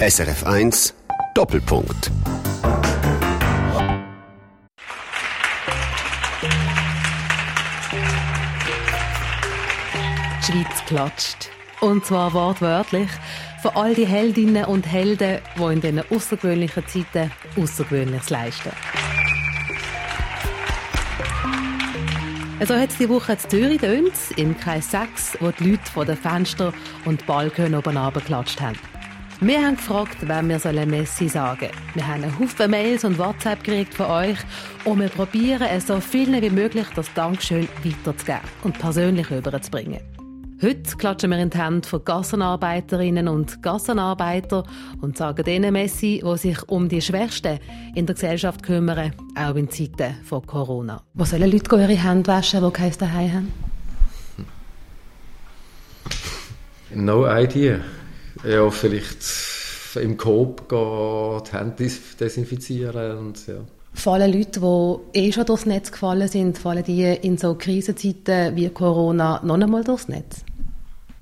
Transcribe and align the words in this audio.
SRF 0.00 0.44
1 0.44 0.94
Doppelpunkt. 1.34 2.10
Die 10.38 10.52
Schweiz 10.52 10.84
klatscht. 10.86 11.50
Und 11.82 12.06
zwar 12.06 12.32
wortwörtlich 12.32 13.10
für 13.60 13.76
all 13.76 13.94
die 13.94 14.06
Heldinnen 14.06 14.64
und 14.64 14.90
Helden, 14.90 15.40
die 15.58 15.62
in 15.64 15.82
diesen 15.82 16.02
außergewöhnlichen 16.10 16.86
Zeiten 16.86 17.30
Außergewöhnliches 17.58 18.30
leisten. 18.30 18.70
So 22.66 22.74
hat 22.74 22.88
es 22.88 22.96
die 22.96 23.08
Woche 23.10 23.32
in 23.32 23.38
Zürich 23.38 23.80
tönt, 23.82 24.12
im 24.36 24.58
Kreis 24.58 24.90
6, 24.92 25.36
wo 25.40 25.50
die 25.50 25.72
Leute 25.72 25.90
von 25.92 26.06
den 26.06 26.16
Fenstern 26.16 26.72
und 27.04 27.26
Balkon 27.26 27.74
oben 27.74 27.98
runtergeklatscht 27.98 28.62
haben. 28.62 28.78
Wir 29.42 29.64
haben 29.64 29.76
gefragt, 29.76 30.18
wer 30.20 30.46
wir 30.46 30.58
sollen 30.58 30.90
Messi 30.90 31.26
sagen 31.26 31.70
Wir 31.94 32.06
haben 32.06 32.24
einen 32.24 32.38
Haufen 32.38 32.70
Mails 32.70 33.04
und 33.04 33.18
WhatsApp 33.18 33.64
gekriegt 33.64 33.94
von 33.94 34.04
euch 34.06 34.36
und 34.84 35.00
wir 35.00 35.08
probieren 35.08 35.62
es 35.62 35.86
so 35.86 35.98
vielen 35.98 36.42
wie 36.42 36.50
möglich 36.50 36.86
das 36.94 37.10
Dankeschön 37.14 37.66
weiterzugeben 37.82 38.42
und 38.64 38.78
persönlich 38.78 39.30
überzubringen. 39.30 40.00
Heute 40.60 40.94
klatschen 40.98 41.30
wir 41.30 41.38
in 41.38 41.48
die 41.48 41.56
Hände 41.56 41.88
von 41.88 42.04
Gassenarbeiterinnen 42.04 43.28
und 43.28 43.62
Gassenarbeiter 43.62 44.62
und 45.00 45.16
sagen 45.16 45.42
denen 45.42 45.72
Messi, 45.72 46.22
die 46.22 46.36
sich 46.36 46.62
um 46.68 46.90
die 46.90 47.00
Schwächsten 47.00 47.60
in 47.94 48.04
der 48.04 48.16
Gesellschaft 48.16 48.62
kümmern, 48.62 49.14
auch 49.36 49.54
in 49.54 49.70
Zeiten 49.70 50.16
von 50.22 50.44
Corona. 50.44 51.00
Wo 51.14 51.24
sollen 51.24 51.50
Leute 51.50 51.76
ihre 51.76 51.96
Hände 51.96 52.30
waschen, 52.30 52.62
die 52.62 52.70
keins 52.72 52.98
daheim 52.98 53.32
haben? 53.32 53.52
No 56.94 57.26
idea. 57.26 57.80
Ja, 58.44 58.70
vielleicht 58.70 59.18
im 59.96 60.16
Coop 60.16 60.68
gehen, 60.68 61.42
die 61.46 61.56
Hände 61.56 61.92
desinfizieren 62.18 63.18
und 63.18 63.46
ja. 63.46 63.54
Fallen 63.92 64.32
Leute, 64.32 64.60
die 64.60 65.18
eh 65.18 65.32
schon 65.32 65.46
durchs 65.46 65.66
Netz 65.66 65.90
gefallen 65.90 66.28
sind, 66.28 66.58
fallen 66.58 66.84
die 66.84 67.04
in 67.04 67.36
so 67.36 67.54
Krisenzeiten 67.54 68.54
wie 68.56 68.68
Corona 68.70 69.40
noch 69.44 69.60
einmal 69.60 69.82
durchs 69.82 70.08
Netz? 70.08 70.44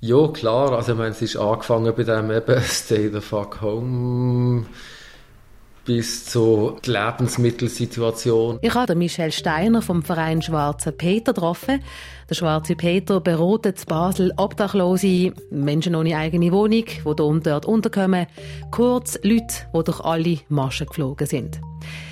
Ja, 0.00 0.28
klar. 0.28 0.72
Also, 0.72 0.92
ich 0.92 0.98
meine, 0.98 1.10
es 1.10 1.22
ist 1.22 1.36
angefangen 1.36 1.92
bei 1.96 2.04
dem 2.04 2.30
eben 2.30 2.60
Stay 2.62 3.08
the 3.08 3.20
fuck 3.20 3.60
home 3.60 4.66
bis 5.88 6.26
zur 6.26 6.76
Lebensmittelsituation. 6.84 8.58
Ich 8.60 8.74
habe 8.74 8.94
Michel 8.94 9.32
Steiner 9.32 9.80
vom 9.80 10.02
Verein 10.02 10.42
Schwarze 10.42 10.92
Peter 10.92 11.32
getroffen. 11.32 11.82
Der 12.28 12.34
Schwarze 12.34 12.76
Peter 12.76 13.22
beratet 13.22 13.78
in 13.80 13.86
Basel 13.86 14.32
Obdachlose, 14.36 15.32
Menschen 15.50 15.94
ohne 15.94 16.14
eigene 16.18 16.52
Wohnung, 16.52 16.84
die 16.84 17.00
hier 17.02 17.24
und 17.24 17.46
dort 17.46 17.64
unterkommen, 17.64 18.26
kurz 18.70 19.18
Leute, 19.22 19.54
die 19.74 19.82
durch 19.84 20.00
alle 20.00 20.38
Maschen 20.50 20.88
geflogen 20.88 21.26
sind. 21.26 21.58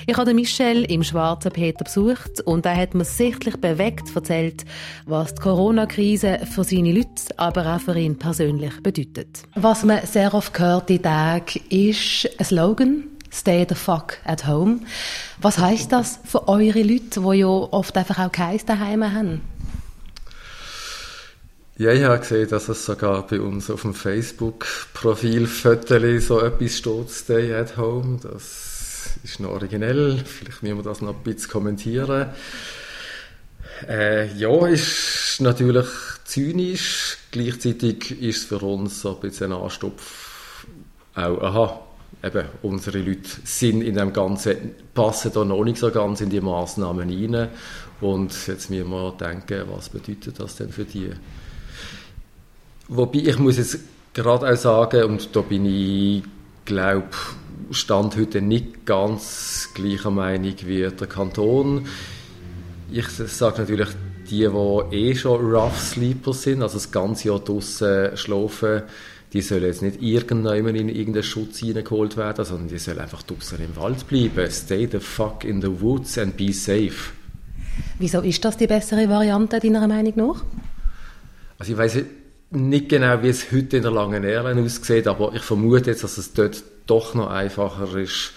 Ich 0.07 0.17
habe 0.17 0.33
Michel 0.33 0.85
im 0.91 1.03
Schwarzen 1.03 1.53
Peter 1.53 1.85
besucht 1.85 2.41
und 2.47 2.65
er 2.65 2.79
hat 2.79 2.95
mir 2.95 3.05
sichtlich 3.05 3.59
bewegt 3.59 4.05
erzählt, 4.15 4.65
was 5.05 5.35
die 5.35 5.43
Corona-Krise 5.43 6.39
für 6.51 6.65
seine 6.65 6.93
Leute, 6.93 7.11
aber 7.37 7.75
auch 7.75 7.81
für 7.81 7.99
ihn 7.99 8.17
persönlich 8.17 8.83
bedeutet. 8.83 9.43
Was 9.55 9.85
man 9.85 10.07
sehr 10.07 10.33
oft 10.33 10.59
hört 10.59 10.89
in 10.89 11.03
Tagen, 11.03 11.61
ist 11.69 12.31
ein 12.39 12.45
Slogan, 12.47 13.05
Stay 13.37 13.67
the 13.69 13.75
fuck 13.75 14.17
at 14.25 14.47
home. 14.47 14.81
Was 15.43 15.59
heißt 15.59 15.93
das 15.93 16.19
für 16.25 16.49
eure 16.49 16.83
Leute, 16.83 17.21
die 17.21 17.39
ja 17.41 17.47
oft 17.47 17.95
einfach 17.99 18.19
auch 18.19 18.33
keins 18.33 18.65
daheim 18.65 19.05
haben? 19.05 19.43
Ja, 21.77 21.93
ich 21.93 22.03
habe 22.05 22.19
gesehen, 22.19 22.49
dass 22.49 22.71
es 22.71 22.87
sogar 22.87 23.27
bei 23.27 23.39
uns 23.39 23.69
auf 23.71 23.83
dem 23.83 23.93
Facebook-Profil 23.93 25.47
so 25.47 26.41
etwas 26.41 26.79
steht, 26.79 27.11
Stay 27.11 27.55
at 27.55 27.77
home. 27.77 28.21
Das 28.23 29.19
ist 29.23 29.39
noch 29.41 29.51
originell. 29.51 30.25
Vielleicht 30.25 30.63
müssen 30.63 30.79
wir 30.79 30.85
das 30.85 31.03
noch 31.03 31.15
ein 31.15 31.23
bisschen 31.23 31.51
kommentieren. 31.51 32.31
Äh, 33.87 34.33
ja, 34.33 34.67
ist 34.67 35.37
natürlich 35.41 35.89
zynisch. 36.25 37.19
Gleichzeitig 37.31 38.23
ist 38.23 38.39
es 38.39 38.45
für 38.45 38.65
uns 38.65 39.03
so 39.03 39.15
ein 39.15 39.21
bisschen 39.21 39.53
ein 39.53 39.61
Anstupf. 39.61 40.65
Auch, 41.15 41.43
aha, 41.43 41.86
eben, 42.23 42.45
unsere 42.63 42.99
Leute 42.99 43.29
sind 43.45 43.83
in 43.83 43.95
dem 43.95 44.13
Ganzen, 44.13 44.75
passen 44.95 45.33
da 45.35 45.45
noch 45.45 45.65
nicht 45.65 45.79
so 45.79 45.91
ganz 45.91 46.21
in 46.21 46.31
die 46.31 46.41
Massnahmen 46.41 47.09
rein. 47.09 47.49
Und 48.01 48.47
jetzt 48.47 48.71
müssen 48.71 48.91
wir 48.91 49.13
denken, 49.13 49.65
was 49.71 49.89
bedeutet 49.89 50.39
das 50.39 50.57
denn 50.57 50.71
für 50.71 50.85
die? 50.85 51.11
Wobei, 52.89 53.19
ich 53.19 53.39
muss 53.39 53.59
jetzt 53.59 53.79
gerade 54.13 54.51
auch 54.51 54.57
sagen, 54.57 55.05
und 55.05 55.35
da 55.35 55.41
bin 55.41 55.67
ich, 55.67 56.23
glaube 56.65 57.09
Stand 57.71 58.17
heute 58.17 58.43
nicht 58.43 58.85
ganz 58.87 59.71
gleicher 59.75 60.11
Meinung 60.11 60.55
wie 60.65 60.89
der 60.89 61.07
Kanton. 61.07 61.87
Ich 62.91 63.09
sage 63.09 63.63
natürlich, 63.63 63.89
die, 64.31 64.49
die 64.49 64.97
eh 64.97 65.15
schon 65.15 65.55
Rough 65.55 65.79
Sleeper 65.81 66.33
sind, 66.33 66.63
also 66.63 66.75
das 66.75 66.91
ganze 66.91 67.29
Jahr 67.29 67.41
draußen 67.41 68.17
schlafen, 68.17 68.83
die 69.33 69.43
sollen 69.43 69.65
jetzt 69.65 69.83
nicht 69.83 70.01
irgendjemand 70.01 70.77
in 70.77 70.89
irgendeinen 70.89 71.25
Schutz 71.25 71.63
reingeholt 71.63 72.17
werden, 72.17 72.45
sondern 72.45 72.69
die 72.69 72.79
sollen 72.79 73.01
einfach 73.01 73.23
draußen 73.23 73.59
im 73.59 73.77
Wald 73.77 74.07
bleiben. 74.09 74.51
Stay 74.51 74.89
the 74.91 74.99
fuck 74.99 75.45
in 75.45 75.61
the 75.61 75.81
woods 75.81 76.19
and 76.19 76.37
be 76.37 76.53
safe. 76.53 77.13
Wieso 77.99 78.21
ist 78.21 78.45
das 78.45 78.57
die 78.57 78.67
bessere 78.67 79.09
Variante, 79.09 79.59
deiner 79.59 79.87
Meinung 79.87 80.13
nach? 80.17 80.45
Also 81.59 81.73
ich 81.73 81.79
weiß 81.79 81.99
nicht 82.51 82.89
genau, 82.89 83.23
wie 83.23 83.29
es 83.29 83.51
heute 83.53 83.79
in 83.79 83.83
der 83.83 83.93
Langen 83.93 84.25
Airline 84.25 84.63
aussieht, 84.63 85.07
aber 85.07 85.35
ich 85.35 85.43
vermute 85.43 85.91
jetzt, 85.91 86.05
dass 86.05 86.19
es 86.19 86.33
dort 86.33 86.63
doch 86.87 87.15
noch 87.15 87.29
einfacher 87.29 87.97
ist, 87.97 88.33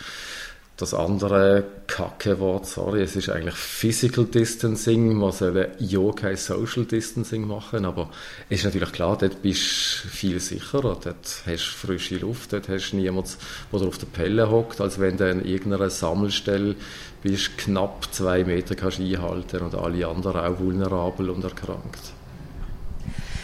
das 0.80 0.94
andere 0.94 1.66
Kacke-Wort, 1.88 2.66
sorry, 2.66 3.02
es 3.02 3.16
ist 3.18 3.30
eigentlich 3.30 3.56
Physical 3.56 4.24
Distancing. 4.26 5.14
Man 5.14 5.34
soll 5.34 5.70
ja 5.78 6.12
kein 6.14 6.38
Social 6.38 6.86
Distancing 6.86 7.46
machen, 7.46 7.84
aber 7.84 8.10
es 8.50 8.60
ist 8.60 8.66
natürlich 8.66 8.94
klar, 8.94 9.18
dort 9.18 9.42
bist 9.42 10.04
du 10.04 10.08
viel 10.08 10.40
sicherer. 10.40 10.98
Dort 11.04 11.44
hast 11.46 11.46
du 11.46 11.88
frische 11.88 12.18
Luft, 12.18 12.54
dort 12.54 12.70
hast 12.70 12.92
du 12.92 12.96
niemanden, 12.96 13.32
der 13.74 13.82
auf 13.82 13.98
der 13.98 14.08
Pelle 14.08 14.50
hockt, 14.50 14.80
als 14.80 15.00
wenn 15.00 15.18
du 15.18 15.30
in 15.30 15.44
irgendeiner 15.44 15.90
Sammelstelle 15.90 16.76
bist, 17.22 17.58
knapp 17.58 18.08
zwei 18.14 18.46
Meter 18.46 18.76
kannst 18.76 19.02
einhalten 19.02 19.60
und 19.60 19.76
alle 19.76 20.08
anderen 20.08 20.40
auch 20.40 20.60
vulnerabel 20.60 21.30
und 21.30 21.44
erkrankt. 21.44 22.14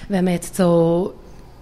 Wenn 0.07 0.23
man 0.23 0.35
jetzt 0.35 0.55
so 0.55 1.15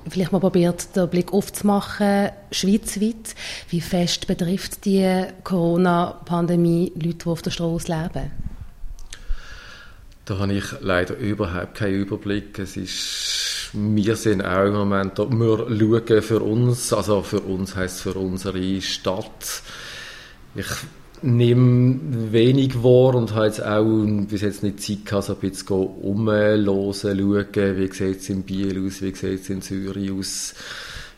vielleicht 0.09 0.31
mal 0.31 0.39
probiert, 0.39 0.95
den 0.95 1.09
Blick 1.09 1.33
aufzumachen, 1.33 2.29
schweizweit. 2.51 3.35
Wie 3.69 3.81
fest 3.81 4.27
betrifft 4.27 4.85
die 4.85 5.25
Corona-Pandemie 5.43 6.91
Leute, 6.95 7.17
die 7.17 7.25
auf 7.25 7.41
der 7.41 7.51
Straße 7.51 7.91
leben? 7.91 8.31
Da 10.25 10.39
habe 10.39 10.53
ich 10.53 10.65
leider 10.79 11.17
überhaupt 11.17 11.75
keinen 11.75 11.95
Überblick. 11.95 12.57
Es 12.59 12.77
ist, 12.77 13.69
wir 13.73 14.15
sind 14.15 14.41
auch 14.41 14.65
im 14.65 14.73
Moment, 14.73 15.17
wir 15.17 15.57
schauen 15.57 16.21
für 16.21 16.39
uns, 16.39 16.93
also 16.93 17.23
für 17.23 17.41
uns 17.41 17.75
heißt 17.75 18.01
für 18.01 18.13
unsere 18.13 18.81
Stadt. 18.81 19.61
Ich 20.55 20.67
nehme 21.23 21.99
wenig 22.31 22.83
wahr 22.83 23.15
und 23.15 23.33
habe 23.33 23.45
jetzt 23.45 23.63
auch 23.63 23.85
bis 24.27 24.41
jetzt 24.41 24.61
nicht 24.61 24.81
Zeit 24.81 25.05
gehabt, 25.05 25.25
so 25.25 25.33
ein 25.33 25.39
bisschen 25.39 25.77
umhören, 25.77 26.65
schauen, 26.65 27.77
wie 27.77 27.93
sieht 27.93 28.19
es 28.19 28.29
in 28.29 28.43
Biel 28.43 28.85
aus, 28.85 29.01
wie 29.01 29.15
sieht 29.15 29.41
es 29.41 29.49
in 29.49 29.61
Zürich 29.61 30.11
aus. 30.11 30.53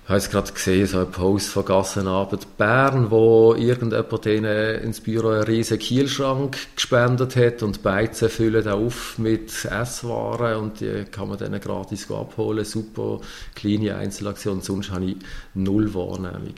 Ich 0.03 0.09
habe 0.09 0.19
jetzt 0.19 0.29
gerade 0.29 0.51
gesehen, 0.51 0.85
so 0.85 0.99
ein 0.99 1.09
Post 1.09 1.49
von 1.49 1.65
Gassenabend 1.65 2.57
Bern, 2.57 3.09
wo 3.09 3.55
irgendjemand 3.55 4.25
denen 4.25 4.81
ins 4.83 5.01
Büro 5.01 5.29
einen 5.29 5.41
riesen 5.41 5.79
Kielschrank 5.79 6.55
gespendet 6.75 7.35
hat 7.35 7.63
und 7.63 7.81
Beizen 7.81 8.29
füllen 8.29 8.67
auf 8.67 9.17
mit 9.17 9.65
Esswaren 9.65 10.57
und 10.57 10.79
die 10.79 11.05
kann 11.09 11.29
man 11.29 11.39
dann 11.39 11.59
gratis 11.59 12.11
abholen. 12.11 12.65
Super 12.65 13.19
kleine 13.55 13.95
Einzelaktion, 13.95 14.61
sonst 14.61 14.91
habe 14.91 15.05
ich 15.05 15.15
null 15.56 15.91
Wahrnehmung. 15.95 16.53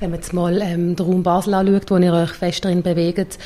Wenn 0.00 0.10
man 0.10 0.20
jetzt 0.20 0.32
mal 0.32 0.60
ähm, 0.60 0.96
den 0.96 1.06
Raum 1.06 1.22
Basel 1.22 1.54
anschaut, 1.54 1.90
wo 1.90 1.96
ihr 1.96 2.12
euch 2.12 2.30
fest 2.30 2.64
darin 2.64 2.82
bewegt, 2.82 3.38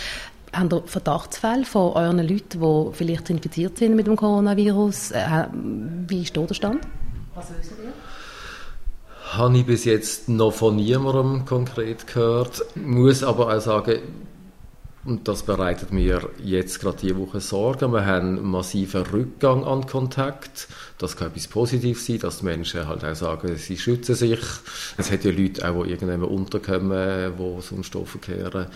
habt 0.53 0.73
ihr 0.73 0.83
Verdachtsfälle 0.87 1.65
von 1.65 1.93
euren 1.93 2.27
Leuten, 2.27 2.61
die 2.61 2.95
vielleicht 2.95 3.31
infiziert 3.31 3.79
sind 3.79 3.97
mit 3.97 4.07
dem 4.07 4.17
Coronavirus? 4.17 5.13
Äh, 5.13 5.47
wie 6.09 6.23
ist 6.23 6.35
der 6.35 6.55
Stand? 6.55 6.81
Was 7.35 7.51
wissen 7.51 7.77
ihr? 7.85 7.93
Habe 9.37 9.59
ich 9.59 9.67
bis 9.67 9.85
jetzt 9.85 10.29
noch 10.29 10.53
von 10.53 10.77
niemandem 10.77 11.45
konkret 11.45 12.07
gehört. 12.07 12.65
Muss 12.75 13.23
aber 13.23 13.55
auch 13.55 13.61
sagen, 13.61 13.99
und 15.09 15.27
das 15.27 15.43
bereitet 15.43 15.91
mir 15.91 16.29
jetzt 16.45 16.81
gerade 16.81 16.99
diese 17.01 17.17
Woche 17.17 17.41
Sorgen. 17.41 17.95
Wir 17.95 18.05
haben 18.05 18.37
einen 18.37 18.51
massiven 18.51 19.07
Rückgang 19.07 19.65
an 19.65 19.87
Kontakt. 19.87 20.69
Das 20.99 21.17
kann 21.17 21.29
etwas 21.29 21.49
Positives 21.49 22.05
sein, 22.05 22.19
dass 22.19 22.41
die 22.41 22.45
Menschen 22.45 22.87
halt 22.87 23.07
auch 23.07 23.15
sagen, 23.15 23.57
sie 23.57 23.79
schützen 23.79 24.15
sich. 24.15 24.41
Es 24.99 25.11
hat 25.11 25.25
ja 25.25 25.31
Leute 25.31 25.67
auch, 25.67 25.85
die 25.85 25.93
irgendwann 25.93 26.25
unterkommen, 26.25 27.33
die 27.39 27.63
sonst 27.63 27.97
verkehren. 28.05 28.67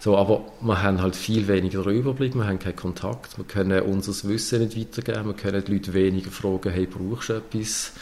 So, 0.00 0.16
aber 0.16 0.46
wir 0.62 0.82
haben 0.82 1.02
halt 1.02 1.16
viel 1.16 1.48
weniger 1.48 1.84
Überblick, 1.84 2.34
wir 2.34 2.46
haben 2.46 2.58
keinen 2.58 2.76
Kontakt, 2.76 3.36
wir 3.36 3.44
können 3.44 3.82
unser 3.82 4.26
Wissen 4.26 4.60
nicht 4.60 4.78
weitergeben, 4.78 5.26
wir 5.26 5.34
können 5.34 5.62
die 5.66 5.72
Leute 5.72 5.92
weniger 5.92 6.30
fragen, 6.30 6.72
hey, 6.72 6.86
brauchst 6.86 7.28
du 7.28 7.34
etwas? 7.34 7.92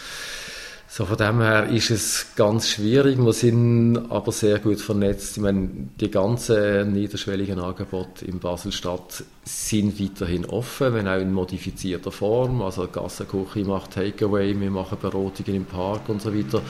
So 0.94 1.06
von 1.06 1.16
dem 1.16 1.40
her 1.40 1.68
ist 1.70 1.90
es 1.90 2.26
ganz 2.36 2.68
schwierig. 2.68 3.16
Wir 3.16 3.32
sind 3.32 3.96
aber 4.10 4.30
sehr 4.30 4.58
gut 4.58 4.78
vernetzt. 4.78 5.38
Ich 5.38 5.42
meine, 5.42 5.88
die 5.98 6.10
ganzen 6.10 6.92
niederschwelligen 6.92 7.58
Angebote 7.60 8.26
in 8.26 8.38
Basel-Stadt 8.38 9.24
sind 9.42 9.98
weiterhin 9.98 10.44
offen, 10.44 10.92
wenn 10.92 11.08
auch 11.08 11.18
in 11.18 11.32
modifizierter 11.32 12.12
Form. 12.12 12.60
Also 12.60 12.88
Gassenküche 12.88 13.64
macht 13.64 13.92
Takeaway, 13.92 14.54
wir 14.60 14.70
machen 14.70 14.98
Beratungen 15.00 15.54
im 15.54 15.64
Park 15.64 16.10
und 16.10 16.20
so 16.20 16.36
weiter. 16.36 16.60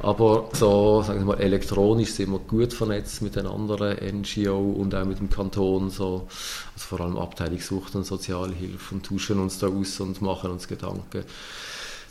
Aber 0.00 0.50
so, 0.52 1.00
sagen 1.00 1.20
wir 1.20 1.26
mal, 1.34 1.40
elektronisch 1.40 2.10
sind 2.10 2.30
wir 2.30 2.40
gut 2.40 2.74
vernetzt 2.74 3.22
mit 3.22 3.36
den 3.36 3.46
anderen 3.46 3.96
NGO 4.18 4.72
und 4.72 4.94
auch 4.94 5.06
mit 5.06 5.18
dem 5.18 5.30
Kanton. 5.30 5.88
So, 5.88 6.28
also 6.74 6.86
vor 6.88 7.00
allem 7.00 7.16
Abteilung 7.16 7.60
Sucht 7.60 7.94
und 7.94 8.04
Sozialhilfe 8.04 8.94
und 8.94 9.06
tauschen 9.06 9.40
uns 9.40 9.58
da 9.60 9.68
aus 9.68 9.98
und 9.98 10.20
machen 10.20 10.50
uns 10.50 10.68
Gedanken. 10.68 11.24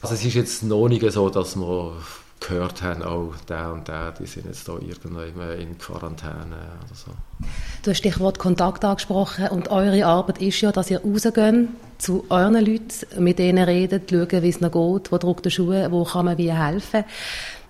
Also 0.01 0.15
es 0.15 0.25
ist 0.25 0.33
jetzt 0.33 0.63
noch 0.63 0.87
nicht 0.87 1.09
so, 1.11 1.29
dass 1.29 1.55
wir 1.55 1.93
gehört 2.39 2.81
haben, 2.81 3.03
oh, 3.03 3.33
der 3.47 3.71
und 3.71 3.87
der, 3.87 4.13
die 4.13 4.25
sind 4.25 4.47
jetzt 4.47 4.67
da 4.67 4.73
irgendwo 4.73 5.19
in 5.51 5.77
Quarantäne 5.77 6.55
oder 6.83 6.95
so. 6.95 7.11
Du 7.83 7.91
hast 7.91 7.99
Stichwort 7.99 8.39
Kontakt 8.39 8.83
angesprochen 8.83 9.49
und 9.49 9.69
eure 9.69 10.05
Arbeit 10.05 10.41
ist 10.41 10.59
ja, 10.61 10.71
dass 10.71 10.89
ihr 10.89 11.01
rausgeht 11.01 11.67
zu 11.99 12.25
euren 12.29 12.65
Leuten, 12.65 13.23
mit 13.23 13.37
denen 13.37 13.63
redet, 13.63 14.09
schauen, 14.09 14.41
wie 14.41 14.49
es 14.49 14.59
ihnen 14.59 14.71
geht, 14.71 15.11
wo 15.11 15.17
drückt 15.19 15.45
der 15.45 15.51
Schuh, 15.51 15.71
wo 15.91 16.03
kann 16.03 16.25
man 16.25 16.37
wie 16.39 16.51
helfen. 16.51 17.03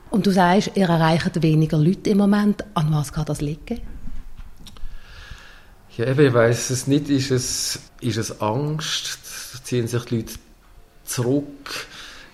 Und 0.09 0.25
du 0.25 0.31
sagst, 0.31 0.71
ihr 0.75 0.87
erreicht 0.87 1.41
weniger 1.41 1.77
Leute 1.77 2.09
im 2.09 2.17
Moment. 2.17 2.63
An 2.73 2.93
was 2.93 3.11
kann 3.11 3.25
das 3.25 3.41
liegen? 3.41 3.81
Ja, 5.97 6.07
eben, 6.07 6.27
ich 6.27 6.33
weiss 6.33 6.69
es 6.69 6.87
nicht. 6.87 7.09
Ist 7.09 7.31
es, 7.31 7.79
ist 7.99 8.17
es 8.17 8.41
Angst? 8.41 9.19
Ziehen 9.63 9.87
sich 9.87 10.03
die 10.05 10.17
Leute 10.17 10.33
zurück? 11.03 11.87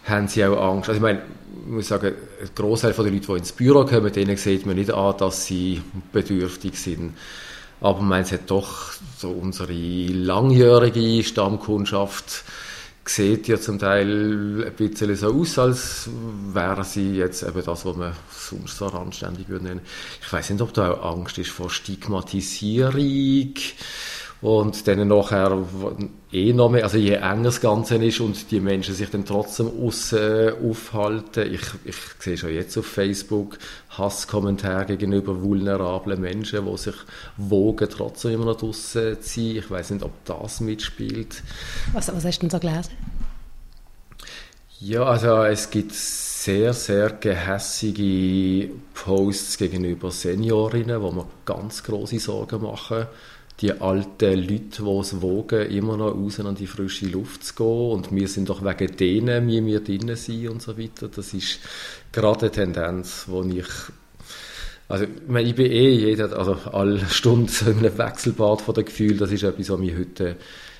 Haben 0.08 0.28
sie 0.28 0.46
auch 0.46 0.74
Angst. 0.74 0.90
Also 0.90 0.98
ich 0.98 1.02
meine, 1.02 1.22
ich 1.66 1.72
muss 1.72 1.88
sagen, 1.88 2.14
ein 2.42 2.50
Großteil 2.56 2.94
der 2.94 3.04
Leute, 3.04 3.20
die 3.20 3.32
ins 3.34 3.52
Büro 3.52 3.86
kommen, 3.86 4.12
denen 4.12 4.38
sieht 4.38 4.66
man 4.66 4.76
nicht 4.76 4.92
an, 4.92 5.18
dass 5.18 5.46
sie 5.46 5.82
bedürftig 6.12 6.80
sind. 6.80 7.14
Aber 7.82 8.02
man 8.02 8.24
hat 8.24 8.50
doch 8.50 8.94
so 9.18 9.30
unsere 9.30 9.74
langjährige 9.74 11.24
Stammkundschaft 11.24 12.44
sieht 13.10 13.48
ja 13.48 13.60
zum 13.60 13.80
Teil 13.80 14.66
ein 14.66 14.74
bisschen 14.74 15.16
so 15.16 15.34
aus, 15.34 15.58
als 15.58 16.10
wären 16.54 16.84
sie 16.84 17.16
jetzt 17.16 17.44
eben 17.44 17.64
das, 17.64 17.86
was 17.86 17.96
man 17.96 18.14
sonst 18.30 18.78
so 18.78 18.88
anständig 18.88 19.48
würde 19.48 19.66
nennen. 19.66 19.82
Ich 20.22 20.32
weiß 20.32 20.50
nicht, 20.50 20.62
ob 20.62 20.74
da 20.74 20.92
auch 20.92 21.18
Angst 21.18 21.38
ist 21.38 21.52
vor 21.52 21.70
Stigmatisierung 21.70 23.54
und 24.42 24.88
dann 24.88 25.08
nachher 25.08 25.66
eh 26.32 26.54
noch 26.54 26.70
mehr, 26.70 26.84
also 26.84 26.98
je 26.98 27.14
enger 27.14 27.44
das 27.44 27.62
Ganze 27.62 27.96
ist 27.96 28.20
und 28.20 28.52
die 28.52 28.60
Menschen 28.60 28.94
sich 28.94 29.10
dann 29.10 29.26
trotzdem 29.26 29.72
aussen 29.84 30.52
aufhalten. 30.64 31.52
Ich, 31.52 31.62
ich 31.86 31.96
sehe 32.20 32.38
schon 32.38 32.54
jetzt 32.54 32.78
auf 32.78 32.86
Facebook 32.86 33.58
Hasskommentare 33.90 34.86
gegenüber 34.86 35.42
vulnerablen 35.42 36.22
Menschen, 36.22 36.66
die 36.66 36.78
sich 36.78 36.96
wogen, 37.38 37.88
trotzdem 37.90 38.34
immer 38.34 38.46
noch 38.46 38.58
draussen 38.58 39.20
ziehen. 39.22 39.58
Ich 39.58 39.72
weiß 39.72 39.92
nicht, 39.92 40.04
ob 40.04 40.14
das 40.26 40.62
mitspielt. 40.62 41.42
Was, 41.94 42.14
was 42.14 42.24
hast 42.24 42.38
du 42.38 42.48
denn 42.48 42.50
so 42.52 42.60
gelesen? 42.60 42.92
Ja, 44.80 45.04
also 45.04 45.42
es 45.44 45.72
gibt 45.72 45.92
sehr, 45.94 46.72
sehr 46.74 47.10
gehässige 47.10 48.70
Posts 48.94 49.58
gegenüber 49.58 50.12
Seniorinnen, 50.12 51.02
wo 51.02 51.10
man 51.10 51.26
ganz 51.46 51.84
große 51.84 52.20
Sorgen 52.20 52.62
machen 52.62 53.08
die 53.60 53.72
alten 53.72 54.36
Leute, 54.36 54.84
die 54.84 55.00
es 55.00 55.22
wogen, 55.22 55.70
immer 55.70 55.98
noch 55.98 56.14
raus 56.14 56.40
an 56.40 56.56
die 56.56 56.68
frische 56.68 57.08
Luft 57.08 57.44
zu 57.44 57.56
gehen. 57.56 57.92
Und 57.92 58.12
wir 58.14 58.28
sind 58.28 58.50
doch 58.50 58.64
wegen 58.64 58.96
denen, 58.98 59.48
wie 59.48 59.66
wir 59.66 59.80
drinnen 59.80 60.16
sind 60.16 60.48
und 60.50 60.62
so 60.62 60.78
weiter. 60.78 61.08
Das 61.08 61.34
ist 61.34 61.60
gerade 62.12 62.42
eine 62.42 62.52
Tendenz, 62.52 63.26
wo 63.28 63.44
ich 63.44 63.66
also, 64.90 65.04
ich, 65.04 65.10
meine, 65.28 65.50
ich 65.50 65.56
bin 65.56 65.70
eh 65.70 65.90
jeder, 65.90 66.38
also 66.38 66.54
alle 66.72 67.06
Stunden 67.10 67.52
in 67.68 67.80
einem 67.80 67.98
Wechselbad 67.98 68.62
von 68.62 68.74
den 68.74 68.86
Gefühlen. 68.86 69.18
Das 69.18 69.32
ist 69.32 69.44
etwas, 69.44 69.70
was 69.70 69.80
mich 69.80 69.96
heute 69.98 70.38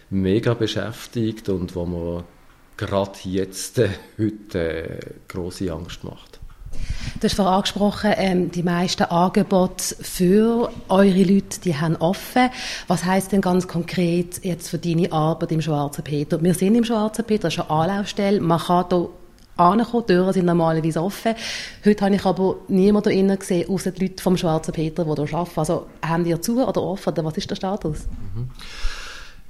mega 0.10 0.54
beschäftigt 0.54 1.50
und 1.50 1.76
wo 1.76 1.86
mir 1.86 2.24
gerade 2.78 3.18
jetzt, 3.24 3.80
äh, 3.80 3.90
heute, 4.18 4.60
äh, 4.60 5.00
große 5.28 5.72
Angst 5.72 6.04
macht. 6.04 6.37
Du 7.20 7.24
hast 7.24 7.36
vorhin 7.36 7.54
angesprochen, 7.54 8.14
ähm, 8.16 8.52
die 8.52 8.62
meisten 8.62 9.04
Angebote 9.04 9.96
für 10.02 10.70
eure 10.88 11.24
Leute, 11.24 11.60
die 11.64 11.76
haben 11.76 11.96
offen. 11.96 12.50
Was 12.88 13.06
heißt 13.06 13.32
denn 13.32 13.42
ganz 13.42 13.68
konkret 13.68 14.44
jetzt 14.44 14.70
für 14.70 14.78
deine 14.78 15.12
Arbeit 15.12 15.52
im 15.52 15.62
Schwarzen 15.62 16.04
Peter? 16.04 16.42
Wir 16.44 16.54
sind 16.54 16.76
im 16.76 16.84
Schwarzen 16.84 17.26
Peter, 17.26 17.44
das 17.44 17.56
ist 17.56 17.60
eine 17.62 17.70
Anlaufstelle. 17.70 18.40
Man 18.40 18.60
kann 18.60 18.86
hier 18.90 19.10
ankommen, 19.58 20.04
die 20.08 20.14
Türen 20.14 20.34
sind 20.34 20.46
normalerweise 20.46 21.02
offen. 21.02 21.34
Heute 21.84 22.06
habe 22.06 22.16
ich 22.16 22.26
aber 22.26 22.58
niemanden 22.68 23.10
innen 23.10 23.40
gesehen, 23.40 23.68
außer 23.70 23.92
die 23.92 24.06
Leute 24.08 24.22
vom 24.22 24.38
Schwarzen 24.38 24.74
Peter, 24.74 25.04
die 25.04 25.26
hier 25.26 25.38
arbeiten. 25.38 25.60
Also 25.60 25.88
haben 26.06 26.24
die 26.24 26.40
zu 26.40 26.64
oder 26.64 26.84
offen? 26.84 27.10
Oder 27.10 27.26
was 27.26 27.38
ist 27.38 27.50
der 27.50 27.56
Status? 27.56 28.08
Mhm. 28.36 28.50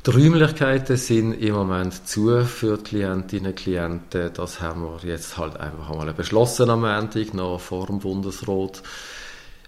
Die 0.08 0.14
Räumlichkeiten 0.14 0.96
sind 0.96 1.34
im 1.34 1.54
Moment 1.54 2.08
zu 2.08 2.46
für 2.46 2.78
die 2.78 2.84
Klientinnen 2.84 3.48
und 3.48 3.58
Klienten. 3.58 4.32
Das 4.34 4.62
haben 4.62 4.84
wir 4.84 5.00
jetzt 5.04 5.38
halt 5.38 5.60
einfach 5.60 5.90
einmal 5.90 6.14
beschlossen 6.14 6.70
am 6.70 6.80
Montag, 6.80 7.34
noch 7.34 7.60
vor 7.60 7.88
dem 7.88 8.00
Bundesrat. 8.00 8.82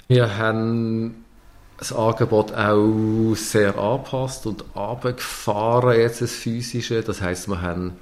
Wir 0.07 0.37
haben 0.37 1.25
das 1.77 1.91
Angebot 1.91 2.53
auch 2.53 3.35
sehr 3.35 3.77
angepasst 3.77 4.45
und 4.45 4.63
abgefahren 4.75 5.99
jetzt 5.99 6.21
das 6.21 6.31
Physische. 6.31 7.01
Das 7.01 7.21
heißt, 7.21 7.49
wir 7.49 7.61
haben 7.61 7.97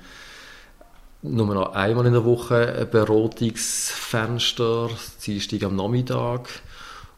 nur 1.24 1.56
noch 1.56 1.74
einmal 1.74 2.06
in 2.06 2.14
der 2.14 2.24
Woche 2.24 2.82
ein 2.82 2.88
Beratungsfenster, 2.88 4.92
Dienstag 5.26 5.64
am 5.64 5.76
Nachmittag. 5.76 6.50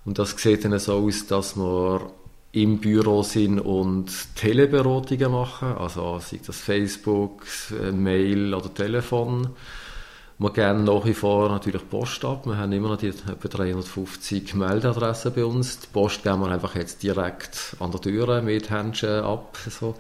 Und 0.06 0.18
das 0.18 0.32
sieht 0.38 0.64
dann 0.64 0.80
so 0.80 0.94
aus, 0.94 1.28
dass 1.28 1.58
wir 1.58 2.10
im 2.52 2.80
Büro 2.80 3.22
sind 3.24 3.60
und 3.60 4.36
Teleberatungen 4.36 5.32
machen, 5.32 5.78
also 5.78 6.20
sei 6.20 6.40
das 6.46 6.58
Facebook, 6.58 7.44
äh, 7.72 7.92
Mail 7.92 8.54
oder 8.54 8.74
Telefon. 8.74 9.50
Wir 10.40 10.52
geben 10.52 10.86
nach 10.86 11.06
wie 11.06 11.14
vor 11.14 11.50
natürlich 11.50 11.88
Post 11.90 12.24
ab. 12.24 12.46
Wir 12.46 12.58
haben 12.58 12.72
immer 12.72 12.88
noch 12.88 12.98
die 12.98 13.10
etwa 13.10 13.48
350 13.48 14.56
Meldadressen 14.56 15.34
bei 15.34 15.44
uns. 15.44 15.80
Die 15.82 15.88
Post 15.88 16.24
geben 16.24 16.40
wir 16.40 16.48
einfach 16.48 16.76
jetzt 16.76 17.04
direkt 17.04 17.76
an 17.80 17.92
der 17.92 18.00
Tür 18.00 18.42
mit 18.42 18.70
Händchen 18.70 19.26
ab. 19.26 19.58
So. 19.70 19.96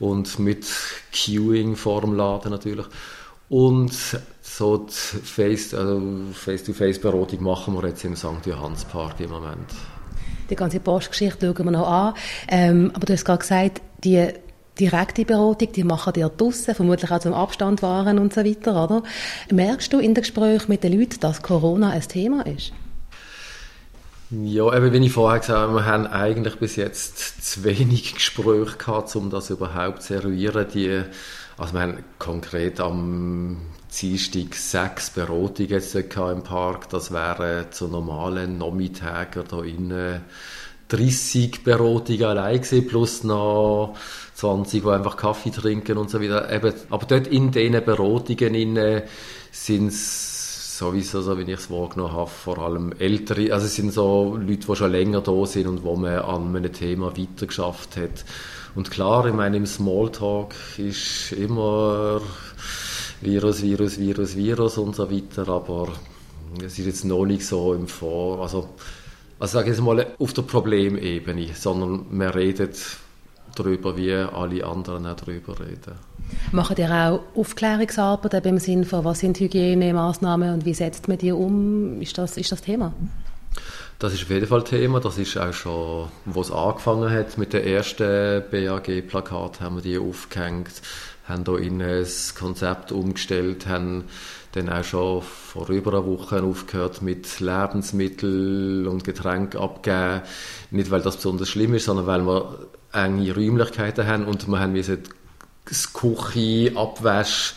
Und 0.00 0.38
mit 0.38 0.66
Queuing 1.12 1.76
vor 1.76 2.00
dem 2.00 2.14
Laden 2.16 2.50
natürlich. 2.50 2.86
Und 3.50 3.92
so 4.40 4.78
die 4.78 5.76
also 5.76 6.02
Face-to-Face-Beratung 6.32 7.42
machen 7.42 7.74
wir 7.74 7.86
jetzt 7.86 8.04
im 8.04 8.16
St. 8.16 8.46
Johanns 8.46 8.86
Park 8.86 9.20
im 9.20 9.30
Moment 9.30 9.68
die 10.50 10.56
ganze 10.56 10.80
Postgeschichte 10.80 11.46
schauen 11.46 11.66
wir 11.66 11.72
noch 11.72 11.88
an. 11.88 12.14
Ähm, 12.48 12.90
aber 12.94 13.06
du 13.06 13.12
hast 13.12 13.24
gerade 13.24 13.40
gesagt, 13.40 13.82
die 14.02 14.28
direkte 14.78 15.24
Beratung, 15.24 15.72
die 15.72 15.84
machen 15.84 16.12
ja 16.16 16.28
draussen, 16.28 16.74
vermutlich 16.74 17.10
auch 17.10 17.20
zum 17.20 17.32
Abstand 17.32 17.82
wahren 17.82 18.18
und 18.18 18.34
so 18.34 18.44
weiter, 18.44 18.84
oder? 18.84 19.02
Merkst 19.50 19.92
du 19.92 19.98
in 19.98 20.14
den 20.14 20.22
Gesprächen 20.22 20.66
mit 20.68 20.82
den 20.82 20.98
Leuten, 20.98 21.20
dass 21.20 21.42
Corona 21.42 21.90
ein 21.90 22.02
Thema 22.02 22.44
ist? 22.46 22.72
Ja, 24.30 24.74
eben 24.76 24.92
wie 24.92 25.06
ich 25.06 25.12
vorher 25.12 25.40
gesagt 25.40 25.58
habe, 25.58 25.74
wir 25.74 25.84
haben 25.84 26.06
eigentlich 26.06 26.56
bis 26.56 26.76
jetzt 26.76 27.44
zu 27.44 27.62
wenig 27.62 28.14
Gespräche 28.14 28.76
gehabt, 28.76 29.14
um 29.14 29.30
das 29.30 29.50
überhaupt 29.50 30.02
zu 30.02 30.14
eruieren. 30.14 30.66
Die, 30.74 31.02
also 31.56 31.74
wir 31.74 31.80
haben 31.80 31.98
konkret 32.18 32.80
am 32.80 33.58
Dienstag 34.00 34.54
sechs 34.54 35.10
Beratungen 35.10 35.70
jetzt 35.70 35.94
im 35.94 36.42
Park. 36.42 36.88
Das 36.90 37.12
wären 37.12 37.70
zu 37.72 37.88
normalen 37.88 38.58
Nachmittagen 38.58 39.44
da 39.48 39.62
innen 39.62 40.22
30 40.88 41.64
Beratungen 41.64 42.24
allein 42.24 42.60
gewesen, 42.60 42.86
plus 42.86 43.24
noch 43.24 43.96
20, 44.34 44.82
die 44.82 44.88
einfach 44.88 45.16
Kaffee 45.16 45.50
trinken 45.50 45.96
und 45.96 46.10
so 46.10 46.20
weiter. 46.20 46.52
Eben, 46.52 46.72
aber 46.90 47.06
dort 47.06 47.26
in 47.26 47.50
diesen 47.50 47.84
Beratungen 47.84 49.02
sind 49.50 49.88
es 49.88 50.78
sowieso, 50.78 51.22
so 51.22 51.38
wie 51.38 51.42
ich 51.42 51.60
es 51.60 51.70
wahrgenommen 51.70 52.12
habe, 52.12 52.30
vor 52.30 52.58
allem 52.58 52.92
ältere, 52.98 53.52
also 53.52 53.66
es 53.66 53.76
sind 53.76 53.92
so 53.92 54.36
Leute, 54.36 54.66
die 54.66 54.76
schon 54.76 54.90
länger 54.90 55.20
da 55.20 55.46
sind 55.46 55.66
und 55.66 55.84
wo 55.84 55.96
man 55.96 56.18
an 56.18 56.54
einem 56.54 56.72
Thema 56.72 57.16
weitergeschafft 57.16 57.96
hat. 57.96 58.24
Und 58.74 58.90
klar, 58.90 59.24
ich 59.26 59.32
meine, 59.32 59.56
im 59.56 59.66
Smalltalk 59.66 60.54
ist 60.78 61.30
immer 61.32 62.20
Virus, 63.24 63.62
Virus, 63.62 63.98
Virus, 63.98 64.36
Virus 64.36 64.78
und 64.78 64.94
so 64.94 65.10
weiter, 65.10 65.48
aber 65.48 65.88
es 66.64 66.78
ist 66.78 66.86
jetzt 66.86 67.04
noch 67.04 67.24
nicht 67.24 67.46
so 67.46 67.74
im 67.74 67.88
Vor... 67.88 68.42
Also, 68.42 68.68
also 69.38 69.52
sage 69.52 69.70
ich 69.70 69.76
jetzt 69.76 69.84
mal 69.84 70.06
auf 70.18 70.32
der 70.32 70.42
Problemebene, 70.42 71.48
sondern 71.54 72.06
man 72.10 72.28
redet 72.28 72.76
darüber, 73.56 73.96
wie 73.96 74.12
alle 74.12 74.64
anderen 74.64 75.06
auch 75.06 75.16
darüber 75.16 75.58
reden. 75.58 75.94
Machen 76.52 76.76
ihr 76.78 76.90
auch 76.90 77.20
Aufklärungsarbeit 77.38 78.46
im 78.46 78.58
Sinne 78.58 78.84
von, 78.84 79.04
was 79.04 79.20
sind 79.20 79.38
Hygienemaßnahmen 79.38 80.54
und 80.54 80.64
wie 80.64 80.74
setzt 80.74 81.08
man 81.08 81.18
die 81.18 81.32
um? 81.32 82.00
Ist 82.00 82.16
das, 82.18 82.36
ist 82.36 82.52
das 82.52 82.62
Thema? 82.62 82.92
Das 83.98 84.12
ist 84.12 84.24
auf 84.24 84.30
jeden 84.30 84.46
Fall 84.46 84.64
Thema. 84.64 85.00
Das 85.00 85.18
ist 85.18 85.36
auch 85.36 85.52
schon, 85.52 86.08
wo 86.24 86.40
es 86.40 86.50
angefangen 86.50 87.10
hat 87.10 87.38
mit 87.38 87.52
dem 87.52 87.64
ersten 87.64 88.42
BAG-Plakat, 88.50 89.60
haben 89.60 89.76
wir 89.76 89.82
die 89.82 89.98
aufgehängt 89.98 90.82
haben 91.24 91.44
da 91.44 91.56
in 91.56 91.80
ein 91.80 92.06
Konzept 92.38 92.92
umgestellt, 92.92 93.66
haben 93.66 94.04
dann 94.52 94.68
auch 94.68 94.84
schon 94.84 95.22
vor 95.22 95.68
über 95.68 95.92
einer 95.92 96.06
Woche 96.06 96.42
aufgehört 96.42 97.02
mit 97.02 97.40
Lebensmitteln 97.40 98.86
und 98.86 99.04
Getränken 99.04 99.60
abgeben. 99.60 100.22
Nicht, 100.70 100.90
weil 100.90 101.02
das 101.02 101.16
besonders 101.16 101.48
schlimm 101.48 101.74
ist, 101.74 101.86
sondern 101.86 102.06
weil 102.06 102.26
wir 102.26 102.66
enge 102.92 103.34
Räumlichkeiten 103.34 104.06
haben 104.06 104.26
und 104.26 104.46
wir 104.46 104.60
haben 104.60 104.74
das 104.76 105.92
Küche, 105.92 106.72
Abwasch, 106.76 107.54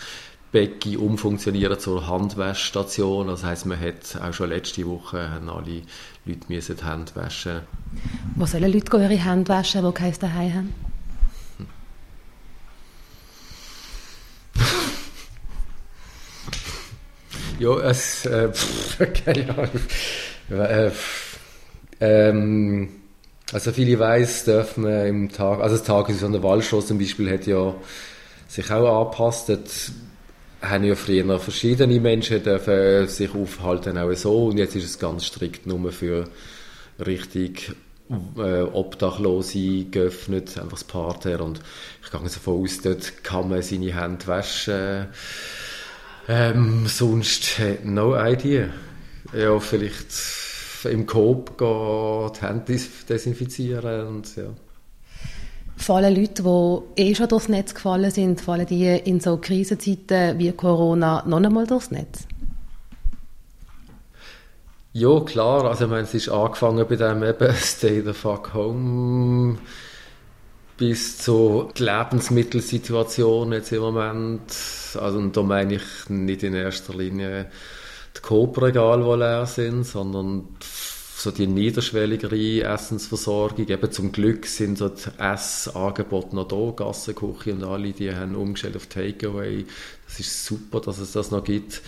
Becken 0.51 0.97
umfunktionieren 0.97 1.77
zur 1.77 2.07
Handwäschstation. 2.07 3.27
Das 3.27 3.43
heißt, 3.43 3.65
man 3.65 3.79
hat 3.79 4.19
auch 4.21 4.33
schon 4.33 4.49
letzte 4.49 4.85
Woche 4.87 5.19
alle 5.19 5.81
Leute 6.25 6.45
müssen 6.47 6.77
die 6.77 6.85
Hände 6.85 7.15
waschen. 7.15 7.61
Wo 8.35 8.45
sollen 8.45 8.71
Leute 8.71 8.97
ihre 8.97 9.09
Hände 9.09 9.49
waschen, 9.49 9.85
die 9.85 9.91
keins 9.91 10.19
daheim 10.19 10.53
haben? 10.53 10.86
Ja, 17.59 17.79
es, 17.79 18.25
äh, 18.25 18.51
keine 19.25 19.49
Ahnung. 19.49 19.69
Äh, 20.49 20.91
ähm, 21.99 22.89
also 23.51 23.71
viele 23.71 23.93
ich 23.93 23.99
weiss, 23.99 24.43
dürfen 24.43 24.83
wir 24.83 25.05
im 25.05 25.31
Tag, 25.31 25.61
also 25.61 25.77
das 25.77 25.85
Tages 25.85 26.23
an 26.23 26.33
der 26.33 26.43
Wallstraße 26.43 26.87
zum 26.87 26.99
Beispiel 26.99 27.31
hat 27.31 27.47
ja 27.47 27.73
sich 28.47 28.69
auch 28.71 29.05
angepasst. 29.05 29.49
Dort 29.49 29.91
haben 30.61 30.83
ja 30.83 30.95
früher 30.95 31.39
verschiedene 31.39 31.99
Menschen 31.99 32.43
dürfen 32.43 33.07
sich 33.07 33.33
aufhalten, 33.33 33.97
auch 33.97 34.13
so. 34.13 34.47
Und 34.47 34.57
jetzt 34.57 34.75
ist 34.75 34.85
es 34.85 34.99
ganz 34.99 35.25
strikt 35.25 35.65
nur 35.65 35.91
für 35.91 36.25
richtig 37.03 37.71
äh, 38.37 38.61
Obdachlose 38.61 39.85
geöffnet, 39.85 40.57
einfach 40.57 40.71
das 40.71 40.83
Parterre. 40.83 41.43
Und 41.43 41.59
ich 42.03 42.11
gehe 42.11 42.21
davon 42.21 42.63
aus, 42.63 42.81
dort 42.81 43.23
kann 43.23 43.49
man 43.49 43.61
seine 43.61 43.99
Hände 43.99 44.27
waschen. 44.27 45.07
Ähm, 46.29 46.87
sonst 46.87 47.59
äh, 47.59 47.77
no 47.83 48.15
idea. 48.17 48.67
Ja, 49.33 49.59
vielleicht 49.59 50.07
im 50.83 51.05
Coop 51.05 51.57
gehen, 51.57 52.31
die 52.35 52.45
Hände 52.45 52.81
desinfizieren 53.09 54.07
und 54.07 54.35
ja. 54.35 54.45
Fallen 55.77 56.15
Leute, 56.15 56.43
die 56.43 57.01
eh 57.01 57.15
schon 57.15 57.27
durchs 57.27 57.49
Netz 57.49 57.73
gefallen 57.73 58.09
sind, 58.09 58.41
fallen 58.41 58.65
die 58.65 58.87
in 58.87 59.19
so 59.19 59.37
Krisenzeiten 59.37 60.39
wie 60.39 60.51
Corona 60.51 61.23
noch 61.25 61.41
einmal 61.41 61.67
durchs 61.67 61.91
Netz? 61.91 62.27
Ja, 64.93 65.19
klar. 65.19 65.65
Also, 65.65 65.85
ich 65.85 65.89
meine, 65.91 66.03
es 66.03 66.13
ist 66.13 66.29
angefangen 66.29 66.85
bei 66.87 66.95
dem 66.95 67.23
eben 67.23 67.53
Stay 67.53 68.01
the 68.01 68.13
fuck 68.13 68.53
home 68.53 69.59
bis 70.77 71.17
zu 71.17 71.71
die 71.77 71.83
Lebensmittelsituation 71.83 73.51
jetzt 73.51 73.71
im 73.71 73.81
Moment. 73.81 74.51
Also, 74.95 75.17
und 75.17 75.35
da 75.35 75.43
meine 75.43 75.75
ich 75.75 76.09
nicht 76.09 76.43
in 76.43 76.53
erster 76.53 76.93
Linie 76.93 77.47
die 78.15 78.21
Coop-Regale, 78.21 79.03
die 79.03 79.19
leer 79.19 79.45
sind, 79.45 79.85
sondern 79.85 80.47
so 81.17 81.31
die 81.31 81.47
niederschwelligere 81.47 82.61
Essensversorgung. 82.61 83.67
Eben 83.67 83.91
zum 83.91 84.11
Glück 84.11 84.45
sind 84.45 84.77
so 84.77 84.89
die 84.89 85.09
Essangebote 85.17 86.35
noch 86.35 86.47
da, 86.47 86.71
Gassenküche 86.75 87.53
und 87.53 87.63
alle, 87.63 87.91
die 87.91 88.13
haben 88.13 88.35
umgestellt 88.35 88.75
auf 88.75 88.85
Takeaway. 88.85 89.65
Das 90.05 90.19
ist 90.19 90.45
super, 90.45 90.79
dass 90.79 90.99
es 90.99 91.13
das 91.13 91.31
noch 91.31 91.43
gibt. 91.43 91.81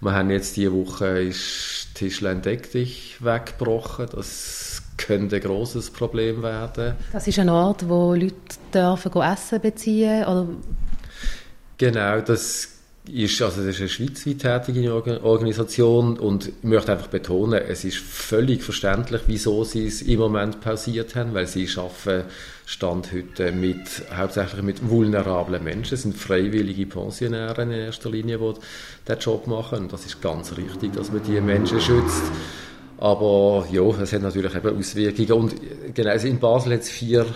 Wir 0.00 0.12
haben 0.12 0.30
jetzt 0.30 0.56
diese 0.56 0.72
Woche 0.72 1.22
ist 1.22 1.88
Tischlein 1.94 2.42
Deck 2.42 2.70
dich 2.72 3.16
weggebrochen. 3.20 4.06
Das 4.12 4.73
könnte 4.96 5.36
ein 5.36 5.42
grosses 5.42 5.90
Problem 5.90 6.42
werden. 6.42 6.94
Das 7.12 7.26
ist 7.26 7.38
ein 7.38 7.48
Ort, 7.48 7.88
wo 7.88 8.14
Leute 8.14 8.34
dürfen 8.72 9.12
Essen 9.22 9.60
beziehen 9.60 10.24
oder 10.24 10.48
Genau, 11.76 12.20
das 12.20 12.68
ist, 13.06 13.42
also 13.42 13.60
das 13.60 13.74
ist 13.74 13.80
eine 13.80 13.88
schweizweit 13.88 14.38
tätige 14.38 14.94
Organisation 14.94 16.18
und 16.18 16.48
ich 16.48 16.54
möchte 16.62 16.92
einfach 16.92 17.08
betonen, 17.08 17.60
es 17.68 17.84
ist 17.84 17.98
völlig 17.98 18.62
verständlich, 18.62 19.22
wieso 19.26 19.64
sie 19.64 19.86
es 19.86 20.00
im 20.02 20.20
Moment 20.20 20.60
pausiert 20.60 21.14
haben, 21.14 21.34
weil 21.34 21.46
sie 21.46 21.68
arbeiten 21.76 22.28
Stand 22.66 23.12
heute 23.12 23.52
mit, 23.52 24.04
hauptsächlich 24.16 24.62
mit 24.62 24.88
vulnerablen 24.88 25.62
Menschen, 25.62 25.94
es 25.94 26.02
sind 26.02 26.16
freiwillige 26.16 26.86
Pensionäre 26.86 27.62
in 27.62 27.72
erster 27.72 28.08
Linie, 28.08 28.38
die 28.38 28.54
diesen 29.06 29.20
Job 29.20 29.46
machen 29.48 29.80
und 29.80 29.92
das 29.92 30.06
ist 30.06 30.22
ganz 30.22 30.56
richtig, 30.56 30.94
dass 30.94 31.12
man 31.12 31.22
diese 31.22 31.42
Menschen 31.42 31.80
schützt. 31.80 32.22
Aber 32.98 33.66
ja, 33.70 33.82
es 34.00 34.12
hat 34.12 34.22
natürlich 34.22 34.54
eben 34.54 34.78
Auswirkungen 34.78 35.32
und 35.32 35.54
genau, 35.94 36.12
in 36.12 36.38
Basel 36.38 36.74
hat 36.74 36.80
es 36.80 36.90
vier 36.90 37.26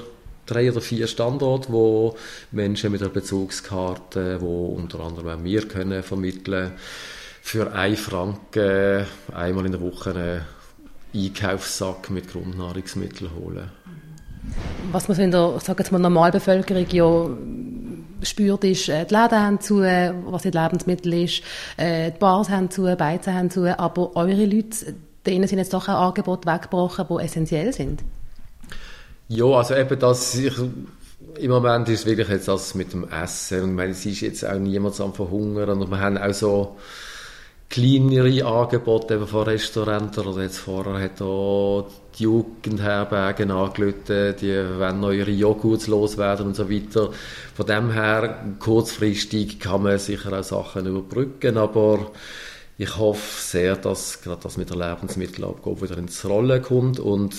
drei 0.49 0.71
oder 0.71 0.81
vier 0.81 1.07
Standorte, 1.07 1.73
wo 1.73 2.17
Menschen 2.51 2.91
mit 2.93 3.03
einer 3.03 3.11
Bezugskarte, 3.11 4.41
wo 4.41 4.67
unter 4.67 5.01
anderem 5.01 5.41
auch 5.41 5.45
wir 5.45 5.69
können 5.69 6.03
vermitteln, 6.03 6.73
für 7.43 7.73
ein 7.73 7.97
Franken 7.97 9.07
einmal 9.33 9.67
in 9.67 9.73
der 9.73 9.81
Woche 9.81 10.11
einen 10.11 10.43
Einkaufssack 11.15 12.11
mit 12.11 12.31
Grundnahrungsmitteln 12.31 13.31
holen. 13.35 13.71
Was 14.93 15.09
man 15.09 15.19
in 15.19 15.31
der 15.31 15.59
sag 15.61 15.79
jetzt 15.79 15.93
mal, 15.93 15.99
Normalbevölkerung 15.99 16.87
ja 16.91 17.29
spürt, 18.23 18.65
ist, 18.65 18.89
äh, 18.89 19.05
die 19.07 19.15
Läden 19.15 19.39
haben 19.39 19.61
zu, 19.61 19.81
was 19.81 20.45
in 20.45 20.53
Lebensmittel 20.53 21.13
ist, 21.25 21.43
äh, 21.77 22.11
die 22.11 22.19
Bars 22.19 22.49
haben 22.49 22.71
zu, 22.71 22.83
Beizen 22.97 23.35
haben 23.35 23.51
zu, 23.51 23.79
aber 23.79 24.17
eure 24.17 24.45
Leute, 24.45 24.95
denen 25.27 25.47
sind 25.49 25.59
jetzt 25.59 25.75
doch 25.75 25.89
auch 25.89 26.09
Angebote 26.09 26.51
weggebrochen, 26.51 27.07
die 27.11 27.25
essentiell 27.25 27.73
sind. 27.73 28.03
Ja, 29.29 29.45
also 29.45 29.75
eben 29.75 29.99
das, 29.99 30.35
ich, 30.37 30.55
im 31.39 31.51
Moment 31.51 31.89
ist 31.89 32.07
wirklich 32.07 32.29
jetzt 32.29 32.49
das 32.49 32.75
mit 32.75 32.93
dem 32.93 33.07
Essen 33.09 33.63
und 33.63 33.71
ich 33.71 33.77
meine, 33.77 33.91
es 33.91 34.07
ist 34.07 34.21
jetzt 34.21 34.45
auch 34.45 34.59
niemand 34.59 35.01
am 35.01 35.13
Verhungern 35.13 35.83
und 35.83 35.91
wir 35.91 36.01
haben 36.01 36.17
auch 36.17 36.33
so 36.33 36.77
kleinere 37.69 38.47
Angebote 38.47 39.15
eben 39.15 39.27
von 39.27 39.43
Restauranten 39.45 40.27
oder 40.27 40.43
jetzt 40.43 40.59
vorher 40.59 41.03
hat 41.03 41.21
auch 41.21 41.87
die 42.19 42.23
Jugendherbergen 42.23 43.51
angerufen, 43.51 44.35
die 44.41 44.55
wollen 44.79 45.01
noch 45.01 45.13
ihre 45.13 45.31
Joghurts 45.31 45.87
loswerden 45.87 46.47
und 46.47 46.57
so 46.57 46.71
weiter. 46.71 47.11
Von 47.55 47.67
dem 47.67 47.93
her, 47.93 48.43
kurzfristig 48.59 49.61
kann 49.61 49.83
man 49.83 49.99
sicher 49.99 50.33
auch 50.33 50.43
Sachen 50.43 50.87
überbrücken, 50.87 51.59
aber 51.59 52.11
ich 52.81 52.97
hoffe 52.97 53.43
sehr, 53.43 53.75
dass 53.75 54.23
gerade 54.23 54.41
das 54.41 54.57
mit 54.57 54.71
der 54.71 54.77
Lebensmittelabgabe 54.77 55.83
wieder 55.83 55.99
ins 55.99 56.25
Rollen 56.25 56.63
kommt. 56.63 57.01
Und 57.01 57.35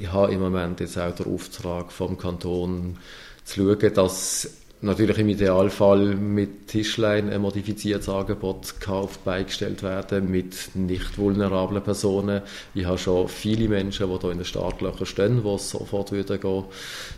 ich 0.00 0.10
habe 0.10 0.32
im 0.32 0.40
Moment 0.40 0.80
jetzt 0.80 0.96
auch 0.98 1.14
den 1.14 1.26
Auftrag 1.26 1.92
vom 1.92 2.16
Kanton 2.16 2.96
zu 3.44 3.60
schauen, 3.60 3.92
dass 3.92 4.50
natürlich 4.80 5.18
im 5.18 5.28
Idealfall 5.28 6.14
mit 6.14 6.68
Tischlein 6.68 7.30
ein 7.30 7.40
modifiziertes 7.40 8.08
Angebot 8.08 8.78
gekauft 8.78 9.24
beigestellt 9.24 9.82
werden 9.82 10.30
mit 10.30 10.74
nicht 10.74 11.18
vulnerablen 11.18 11.82
Personen. 11.82 12.42
Ich 12.74 12.84
habe 12.84 12.98
schon 12.98 13.28
viele 13.28 13.68
Menschen, 13.68 14.08
die 14.08 14.18
hier 14.18 14.30
in 14.30 14.38
den 14.38 14.44
Startlöchern 14.44 15.06
stehen, 15.06 15.42
die 15.42 15.58
sofort 15.58 16.12
wieder 16.12 16.38
gehen, 16.38 16.64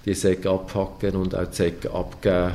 die 0.04 0.14
Säcke 0.14 0.50
abpacken 0.50 1.16
und 1.16 1.34
auch 1.34 1.46
die 1.46 1.56
Säcke 1.56 1.90
abgeben 1.92 2.52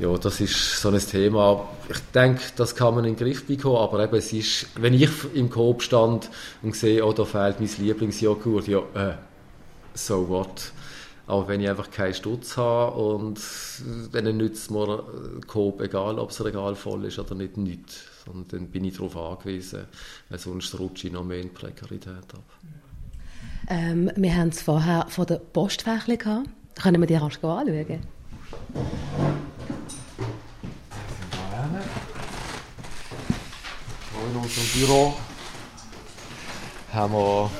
ja, 0.00 0.16
das 0.16 0.40
ist 0.40 0.80
so 0.80 0.90
ein 0.90 0.98
Thema. 0.98 1.68
Ich 1.88 1.98
denke, 2.14 2.40
das 2.56 2.74
kann 2.74 2.94
man 2.94 3.04
in 3.04 3.16
den 3.16 3.24
Griff 3.24 3.46
bekommen, 3.46 3.76
aber 3.76 4.04
eben, 4.04 4.16
es 4.16 4.32
ist, 4.32 4.66
wenn 4.76 4.94
ich 4.94 5.08
im 5.34 5.50
Coop 5.50 5.82
stand 5.82 6.28
und 6.62 6.76
sehe, 6.76 7.04
oh, 7.04 7.12
da 7.12 7.24
fehlt 7.24 7.60
mein 7.60 7.70
Lieblingsjoghurt, 7.78 8.68
ja, 8.68 8.78
äh, 8.94 9.14
so 9.94 10.28
what. 10.28 10.72
Aber 11.28 11.46
wenn 11.46 11.60
ich 11.60 11.68
einfach 11.68 11.90
keinen 11.90 12.14
Stutz 12.14 12.56
habe 12.56 12.96
und 12.96 13.38
dann 14.12 14.36
nützt 14.36 14.70
mir 14.70 15.04
Coop, 15.46 15.82
egal 15.82 16.18
ob 16.18 16.30
das 16.30 16.42
Regal 16.42 16.74
voll 16.74 17.04
ist 17.04 17.18
oder 17.18 17.34
nicht, 17.34 17.58
nichts. 17.58 18.04
Und 18.26 18.52
dann 18.52 18.68
bin 18.68 18.84
ich 18.84 18.96
darauf 18.96 19.14
angewiesen, 19.14 19.84
weil 20.30 20.38
sonst 20.38 20.78
rutsche 20.78 21.08
ich 21.08 21.12
noch 21.12 21.24
mehr 21.24 21.40
in 21.40 21.52
Prekarität 21.52 22.08
ab. 22.08 22.44
Ähm, 23.68 24.10
wir 24.16 24.34
haben 24.34 24.48
es 24.48 24.62
vorher 24.62 25.04
von 25.10 25.26
der 25.26 25.36
Postfächle 25.36 26.16
gehabt. 26.16 26.48
Können 26.74 27.00
wir 27.00 27.06
die 27.06 27.16
rasch 27.16 27.36
anschauen? 27.36 28.00
in 34.30 34.36
unserem 34.36 34.66
Büro 34.74 35.14
haben 36.92 37.12
wir, 37.12 37.50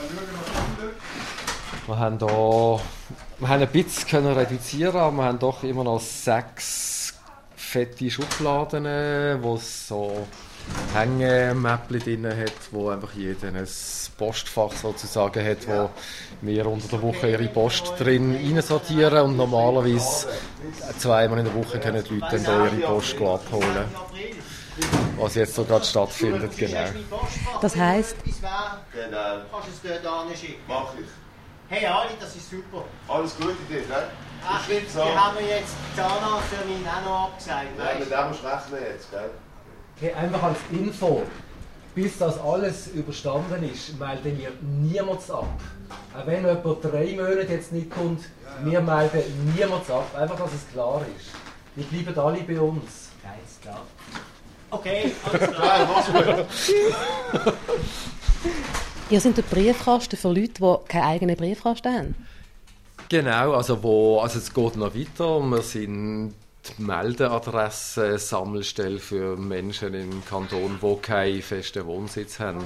wir 1.88 1.98
haben 1.98 2.18
da, 2.18 2.26
wir 2.26 3.48
haben 3.48 3.62
ein 3.62 3.68
bisschen 3.68 4.06
können 4.06 4.32
reduzieren, 4.34 4.96
aber 4.96 5.16
wir 5.16 5.24
haben 5.24 5.38
doch 5.38 5.62
immer 5.62 5.84
noch 5.84 6.00
sechs 6.00 7.14
fette 7.56 8.10
Schubladen, 8.10 8.84
wo 9.42 9.54
es 9.54 9.88
so 9.88 10.26
Hängemäppchen 10.94 12.00
drin 12.00 12.26
hat, 12.26 12.52
wo 12.72 12.90
einfach 12.90 13.14
jeder 13.14 13.48
ein 13.48 13.66
Postfach 14.18 14.72
sozusagen 14.72 15.42
hat, 15.42 15.66
wo 15.66 15.88
wir 16.42 16.66
unter 16.66 16.88
der 16.88 17.02
Woche 17.02 17.30
ihre 17.30 17.48
Post 17.48 17.94
drin 17.98 18.36
einsortieren 18.36 19.22
und 19.24 19.36
normalerweise 19.38 20.28
zweimal 20.98 21.38
in 21.38 21.46
der 21.46 21.54
Woche 21.54 21.78
können 21.78 22.04
die 22.04 22.16
Leute 22.16 22.36
dann 22.36 22.44
da 22.44 22.66
ihre 22.66 22.86
Post 22.86 23.14
abholen 23.14 23.86
was 25.16 25.34
jetzt 25.34 25.56
so 25.56 25.64
gerade 25.64 25.84
stattfindet, 25.84 26.56
genau. 26.56 26.86
Das 27.60 27.74
heisst? 27.74 28.14
Genau. 28.22 28.36
Kannst 29.50 29.68
du 29.82 29.88
es 29.88 30.00
dort 30.02 30.06
anschicken? 30.06 30.62
Mach 30.68 30.94
ich. 30.94 31.27
Hey 31.70 31.84
Ali, 31.84 32.14
das 32.18 32.34
ist 32.34 32.48
super. 32.48 32.84
Alles 33.08 33.36
gut 33.36 33.50
in 33.50 33.68
dir, 33.68 33.82
gell? 33.82 34.04
Ach, 34.46 34.66
die 34.66 34.98
haben 34.98 35.36
wir 35.38 35.46
jetzt 35.46 35.74
Zahnarzt 35.94 36.54
auch 36.54 37.04
noch 37.04 37.24
abgesagt. 37.24 37.76
Nein, 37.76 37.98
mit 37.98 38.10
dem 38.10 38.28
musst 38.28 38.42
du 38.42 38.46
rechnen 38.46 38.80
jetzt, 38.90 39.10
gell? 39.10 39.30
Hey, 40.00 40.14
einfach 40.14 40.42
als 40.44 40.58
Info, 40.70 41.24
bis 41.94 42.16
das 42.16 42.40
alles 42.40 42.86
überstanden 42.88 43.70
ist, 43.70 43.98
melden 43.98 44.38
wir 44.38 44.52
niemals 44.62 45.30
ab. 45.30 45.46
Auch 46.16 46.26
wenn 46.26 46.46
jemand 46.46 46.64
drei 46.84 47.14
Monate 47.16 47.52
jetzt 47.52 47.72
nicht 47.72 47.90
kommt, 47.90 48.24
wir 48.62 48.80
melden 48.80 49.54
niemals 49.54 49.90
ab. 49.90 50.06
Einfach, 50.16 50.36
dass 50.38 50.54
es 50.54 50.72
klar 50.72 51.02
ist. 51.18 51.32
Die 51.76 51.82
bleiben 51.82 52.18
alle 52.18 52.42
bei 52.44 52.58
uns. 52.58 53.10
Alles 53.22 53.60
klar. 53.60 53.82
Okay, 54.70 55.12
alles 55.30 55.50
klar, 55.54 55.86
mach's 55.86 56.06
gut. 56.12 57.54
Ihr 59.10 59.20
seid 59.20 59.38
der 59.38 59.42
Briefkasten 59.42 60.18
für 60.18 60.28
Leute, 60.28 60.60
die 60.60 60.76
keinen 60.86 61.04
eigenen 61.04 61.36
Briefkasten 61.36 61.92
haben. 61.92 62.14
Genau, 63.08 63.54
also, 63.54 63.82
wo, 63.82 64.20
also 64.20 64.38
es 64.38 64.52
geht 64.52 64.76
noch 64.76 64.94
weiter. 64.94 65.40
Wir 65.40 65.62
sind 65.62 66.34
die 66.76 66.82
Meldeadresse 66.82 68.18
Sammelstelle 68.18 68.98
für 68.98 69.36
Menschen 69.36 69.94
im 69.94 70.22
Kanton, 70.26 70.78
die 70.82 70.96
keinen 71.00 71.40
festen 71.40 71.86
Wohnsitz 71.86 72.38
haben. 72.38 72.58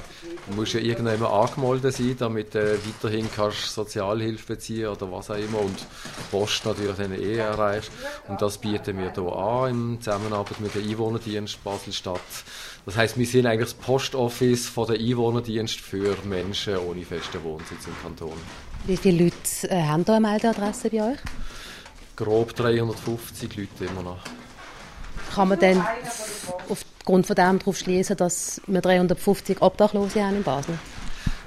Du 0.49 0.56
musst 0.56 0.72
ja 0.72 0.80
irgendwann 0.80 1.22
angemeldet 1.22 1.94
sein, 1.94 2.16
damit 2.18 2.54
du 2.56 2.76
weiterhin 2.76 3.28
kannst 3.34 3.72
Sozialhilfe 3.72 4.54
beziehen 4.54 4.88
oder 4.88 5.12
was 5.12 5.30
auch 5.30 5.37
immer 5.37 5.61
und 5.61 5.87
Post 6.32 6.64
natürlich 6.64 6.96
dann 6.96 7.12
eh 7.12 7.37
erreichst. 7.37 7.92
Und 8.26 8.42
das 8.42 8.58
bieten 8.58 8.99
wir 8.99 9.12
hier 9.12 9.32
an 9.32 9.70
in 9.70 10.00
Zusammenarbeit 10.00 10.58
mit 10.58 10.75
dem 10.75 10.90
Einwohnerdienst 10.90 11.62
Basel-Stadt. 11.62 12.20
Das 12.84 12.96
heißt, 12.96 13.16
wir 13.16 13.26
sind 13.26 13.46
eigentlich 13.46 13.70
das 13.70 13.74
Postoffice 13.74 14.66
von 14.66 14.88
der 14.88 14.98
Einwohnerdienst 14.98 15.80
für 15.80 16.16
Menschen 16.24 16.76
ohne 16.78 17.04
festen 17.04 17.42
Wohnsitz 17.44 17.86
im 17.86 17.94
Kanton. 18.02 18.32
Wie 18.86 18.96
viele 18.96 19.24
Leute 19.24 19.70
äh, 19.70 19.82
haben 19.82 20.04
da 20.04 20.16
eine 20.16 20.28
Meldeadresse 20.28 20.90
bei 20.90 21.12
euch? 21.12 21.18
Grob 22.16 22.54
350 22.56 23.56
Leute 23.56 23.84
immer 23.84 24.02
noch. 24.02 24.18
Kann 25.32 25.48
man 25.48 25.60
dann 25.60 25.86
aufgrund 26.68 27.26
von 27.26 27.36
dem 27.36 27.58
darauf 27.60 27.78
schließen, 27.78 28.16
dass 28.16 28.60
wir 28.66 28.80
350 28.80 29.62
Obdachlose 29.62 30.22
haben 30.22 30.36
in 30.36 30.42
Basel? 30.42 30.76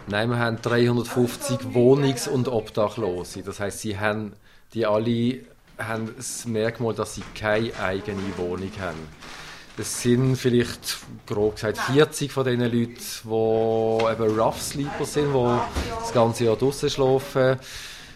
Nein, 0.08 0.30
wir 0.30 0.40
haben 0.40 0.62
350 0.62 1.74
Wohnungs- 1.74 2.30
und 2.30 2.48
Obdachlose. 2.48 3.42
Das 3.42 3.60
heißt, 3.60 3.80
sie 3.82 4.00
haben, 4.00 4.34
die 4.74 4.86
alle 4.86 5.40
haben 5.78 6.14
das 6.16 6.46
Merkmal, 6.46 6.94
dass 6.94 7.16
sie 7.16 7.24
keine 7.38 7.78
eigene 7.78 8.22
Wohnung 8.38 8.72
haben. 8.80 9.10
Das 9.78 10.02
sind 10.02 10.38
vielleicht, 10.38 10.98
grob 11.28 11.56
gesagt, 11.56 11.78
40 11.78 12.32
von 12.32 12.46
diesen 12.46 12.62
Leuten, 12.62 12.96
die 12.96 14.12
eben 14.12 14.40
Rough 14.40 14.62
Sleeper 14.62 15.06
sind, 15.06 15.34
die 15.34 15.60
das 16.00 16.14
ganze 16.14 16.46
Jahr 16.46 16.56
draußen 16.56 16.90
schlafen. 16.90 17.58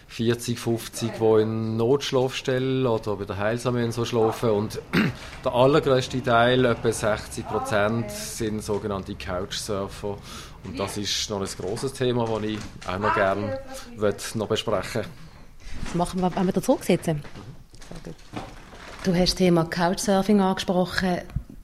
40, 0.08 0.58
50, 0.58 1.12
die 1.20 1.42
in 1.42 1.76
Notschlafstellen 1.76 2.84
oder 2.84 3.14
bei 3.14 3.24
der 3.24 3.38
Heilsarmee 3.38 3.90
so 3.90 4.04
schlafen. 4.04 4.50
Und 4.50 4.80
der 5.44 5.54
allergrößte 5.54 6.22
Teil, 6.22 6.64
etwa 6.64 6.92
60 6.92 7.46
Prozent, 7.46 8.10
sind 8.10 8.64
sogenannte 8.64 9.14
Couchsurfer. 9.14 10.16
Und 10.64 10.78
das 10.78 10.96
ist 10.96 11.30
noch 11.30 11.40
ein 11.40 11.48
grosses 11.58 11.92
Thema, 11.92 12.26
das 12.26 12.42
ich 12.42 12.58
auch 12.88 12.98
noch 12.98 13.14
gerne 13.14 13.60
noch 14.34 14.48
besprechen 14.48 15.02
Das 15.84 15.94
machen 15.94 16.20
wir, 16.20 16.34
wenn 16.34 16.46
wir 16.46 16.52
da 16.52 16.62
zurücksitzen. 16.62 17.22
Du 19.04 19.14
hast 19.14 19.30
das 19.30 19.34
Thema 19.36 19.64
Couchsurfing 19.64 20.40
angesprochen. 20.40 21.20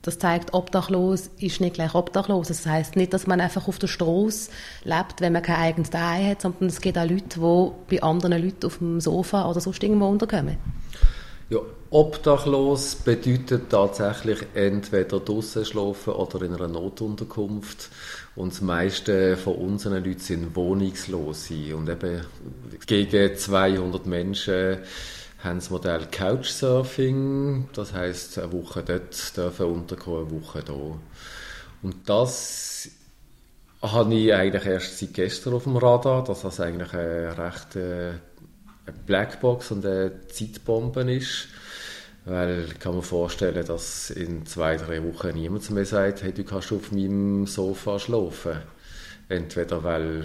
Das 0.07 0.21
zeigt, 0.21 0.55
obdachlos 0.55 1.31
ist 1.41 1.61
nicht 1.61 1.75
gleich 1.75 1.93
obdachlos. 1.97 2.47
Das 2.47 2.65
heißt 2.65 2.95
nicht, 2.95 3.13
dass 3.13 3.27
man 3.27 3.41
einfach 3.41 3.67
auf 3.67 3.81
der 3.81 3.89
Straße 3.89 4.51
lebt, 4.85 5.21
wenn 5.21 5.33
man 5.33 5.43
kein 5.43 5.57
eigenes 5.57 5.91
Daheim 5.91 6.31
hat, 6.31 6.43
sondern 6.43 6.69
es 6.69 6.81
gibt 6.81 6.97
auch 6.97 7.09
Leute, 7.09 7.41
die 7.41 7.97
bei 7.97 8.03
anderen 8.05 8.41
Leuten 8.41 8.67
auf 8.67 8.79
dem 8.79 9.01
Sofa 9.01 9.51
oder 9.51 9.61
sonst 9.61 9.83
irgendwo 9.83 10.07
unterkommen. 10.07 10.59
Ja, 11.51 11.59
obdachlos 11.91 12.95
bedeutet 12.95 13.69
tatsächlich 13.69 14.39
entweder 14.55 15.19
draußen 15.19 15.65
schlafen 15.65 16.13
oder 16.13 16.43
in 16.43 16.55
einer 16.55 16.69
Notunterkunft. 16.69 17.91
Und 18.37 18.53
das 18.53 18.61
meiste 18.61 19.37
von 19.37 19.57
unseren 19.57 20.05
Leuten 20.05 20.21
sind 20.21 20.55
wohnungslose. 20.55 21.75
Und 21.75 21.89
eben 21.89 22.21
gegen 22.87 23.37
200 23.37 24.07
Menschen 24.07 24.79
haben 25.39 25.59
das 25.59 25.71
Modell 25.71 26.07
Couchsurfing, 26.11 27.69
das 27.73 27.93
heißt 27.93 28.39
eine 28.39 28.53
Woche 28.53 28.83
dort 28.83 29.37
dürfen 29.37 29.67
unterkommen, 29.67 30.29
eine 30.29 30.43
Woche 30.43 30.63
da. 30.63 30.99
Und 31.83 32.09
das 32.09 32.89
habe 33.83 34.15
ich 34.15 34.35
eigentlich 34.35 34.67
erst 34.67 34.99
seit 34.99 35.15
gestern 35.15 35.55
auf 35.55 35.65
dem 35.65 35.77
Radar, 35.77 36.25
dass 36.25 36.43
das 36.43 36.61
eigentlich 36.61 36.93
eine 36.93 37.37
rechte 37.37 38.21
Blackbox 39.07 39.71
und 39.73 39.85
eine 39.85 40.27
Zeitbombe 40.29 41.03
ist. 41.13 41.49
Weil 42.25 42.65
ich 42.67 42.81
kann 42.81 42.97
mir 42.97 43.03
vorstellen, 43.03 43.65
dass 43.65 44.11
in 44.11 44.47
zwei, 44.47 44.77
drei 44.77 45.03
Wochen 45.05 45.35
niemand 45.35 45.71
mir 45.71 45.85
sagt, 45.85 46.23
hey, 46.23 46.33
du 46.33 46.43
kannst 46.43 46.73
auf 46.73 46.91
meinem 46.91 47.47
Sofa 47.47 48.01
schlafen. 48.01 48.59
Entweder 49.29 49.85
weil 49.85 50.25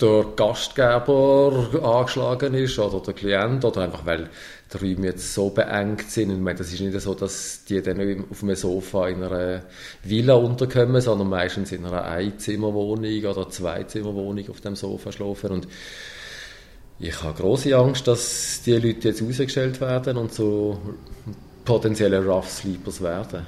der 0.00 0.26
Gastgeber 0.36 1.68
angeschlagen 1.82 2.54
ist 2.54 2.78
oder 2.78 3.00
der 3.00 3.14
Klient 3.14 3.64
oder 3.64 3.82
einfach 3.82 4.04
weil 4.04 4.28
die 4.72 4.76
Räume 4.76 5.06
jetzt 5.06 5.32
so 5.32 5.50
beengt 5.50 6.10
sind. 6.10 6.30
ich 6.30 6.38
meine, 6.38 6.58
das 6.58 6.72
ist 6.72 6.80
nicht 6.80 7.00
so, 7.00 7.14
dass 7.14 7.64
die 7.64 7.80
dann 7.80 8.26
auf 8.30 8.42
einem 8.42 8.56
Sofa 8.56 9.08
in 9.08 9.22
einer 9.22 9.62
Villa 10.02 10.34
unterkommen, 10.34 11.00
sondern 11.00 11.28
meistens 11.28 11.72
in 11.72 11.86
einer 11.86 12.04
Einzimmerwohnung 12.04 13.24
oder 13.24 13.48
Zweizimmerwohnung 13.48 14.50
auf 14.50 14.60
dem 14.60 14.76
Sofa 14.76 15.12
schlafen 15.12 15.52
und 15.52 15.68
ich 16.98 17.22
habe 17.22 17.40
große 17.40 17.76
Angst, 17.76 18.08
dass 18.08 18.62
die 18.64 18.72
Leute 18.72 19.08
jetzt 19.08 19.22
ausgestellt 19.22 19.80
werden 19.80 20.16
und 20.16 20.32
so 20.32 20.80
potenzielle 21.64 22.24
Rough 22.24 22.48
Sleepers 22.48 23.02
werden. 23.02 23.46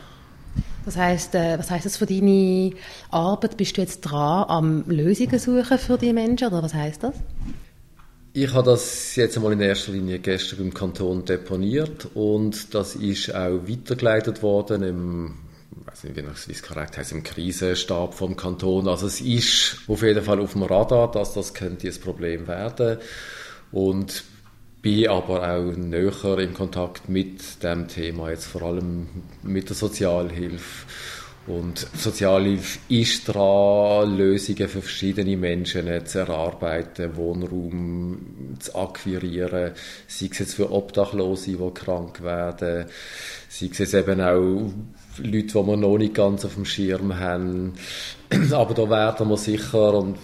Das 0.84 0.96
heißt, 0.96 1.34
äh, 1.34 1.58
was 1.58 1.70
heißt 1.70 1.86
das 1.86 1.96
für 1.96 2.06
deine 2.06 2.72
Arbeit? 3.10 3.56
Bist 3.56 3.76
du 3.76 3.80
jetzt 3.80 4.00
dran 4.00 4.44
am 4.48 4.84
Lösungen 4.88 5.38
suchen 5.38 5.78
für 5.78 5.98
die 5.98 6.12
Menschen 6.12 6.48
oder 6.48 6.62
was 6.62 6.74
heißt 6.74 7.02
das? 7.02 7.14
Ich 8.32 8.52
habe 8.52 8.70
das 8.70 9.16
jetzt 9.16 9.36
einmal 9.36 9.52
in 9.52 9.60
erster 9.60 9.92
Linie 9.92 10.18
gestern 10.18 10.58
beim 10.58 10.74
Kanton 10.74 11.24
deponiert 11.24 12.08
und 12.14 12.74
das 12.74 12.94
ist 12.94 13.34
auch 13.34 13.66
weitergeleitet 13.66 14.42
worden 14.42 14.82
im 14.82 15.34
weiß 15.90 16.04
nicht, 16.04 16.16
wie 16.16 16.52
es 16.52 16.62
korrekt 16.62 16.98
heißt, 16.98 17.12
im 17.12 17.22
Krisenstab 17.22 18.14
vom 18.14 18.36
Kanton. 18.36 18.88
Also 18.88 19.06
es 19.06 19.20
ist 19.20 19.78
auf 19.88 20.02
jeden 20.02 20.22
Fall 20.22 20.40
auf 20.40 20.52
dem 20.52 20.62
Radar, 20.62 21.10
dass 21.10 21.34
das 21.34 21.54
könnte 21.54 21.88
ein 21.88 22.00
Problem 22.00 22.46
werden 22.46 22.98
und 23.72 24.24
bin 24.82 25.08
aber 25.08 25.42
auch 25.54 25.76
näher 25.76 26.38
im 26.38 26.54
Kontakt 26.54 27.08
mit 27.08 27.62
dem 27.62 27.88
Thema, 27.88 28.30
jetzt 28.30 28.46
vor 28.46 28.62
allem 28.62 29.08
mit 29.42 29.68
der 29.68 29.76
Sozialhilfe. 29.76 30.86
Und 31.46 31.86
Sozialhilfe 31.96 32.78
ist 32.90 33.28
dran, 33.28 34.18
Lösungen 34.18 34.68
für 34.68 34.82
verschiedene 34.82 35.36
Menschen 35.36 36.04
zu 36.04 36.18
erarbeiten, 36.18 37.16
Wohnraum 37.16 38.56
zu 38.58 38.74
akquirieren, 38.74 39.72
sei 40.06 40.28
es 40.30 40.38
jetzt 40.38 40.54
für 40.54 40.70
Obdachlose, 40.70 41.56
die 41.56 41.70
krank 41.72 42.22
werden, 42.22 42.84
sei 43.48 43.70
es 43.72 43.94
eben 43.94 44.20
auch 44.20 44.70
Leute, 45.16 45.46
die 45.46 45.54
wir 45.54 45.76
noch 45.76 45.96
nicht 45.96 46.14
ganz 46.14 46.44
auf 46.44 46.54
dem 46.54 46.66
Schirm 46.66 47.18
haben. 47.18 47.72
Aber 48.52 48.74
da 48.74 48.90
werden 48.90 49.28
wir 49.28 49.36
sicher, 49.38 49.94
und 49.94 50.18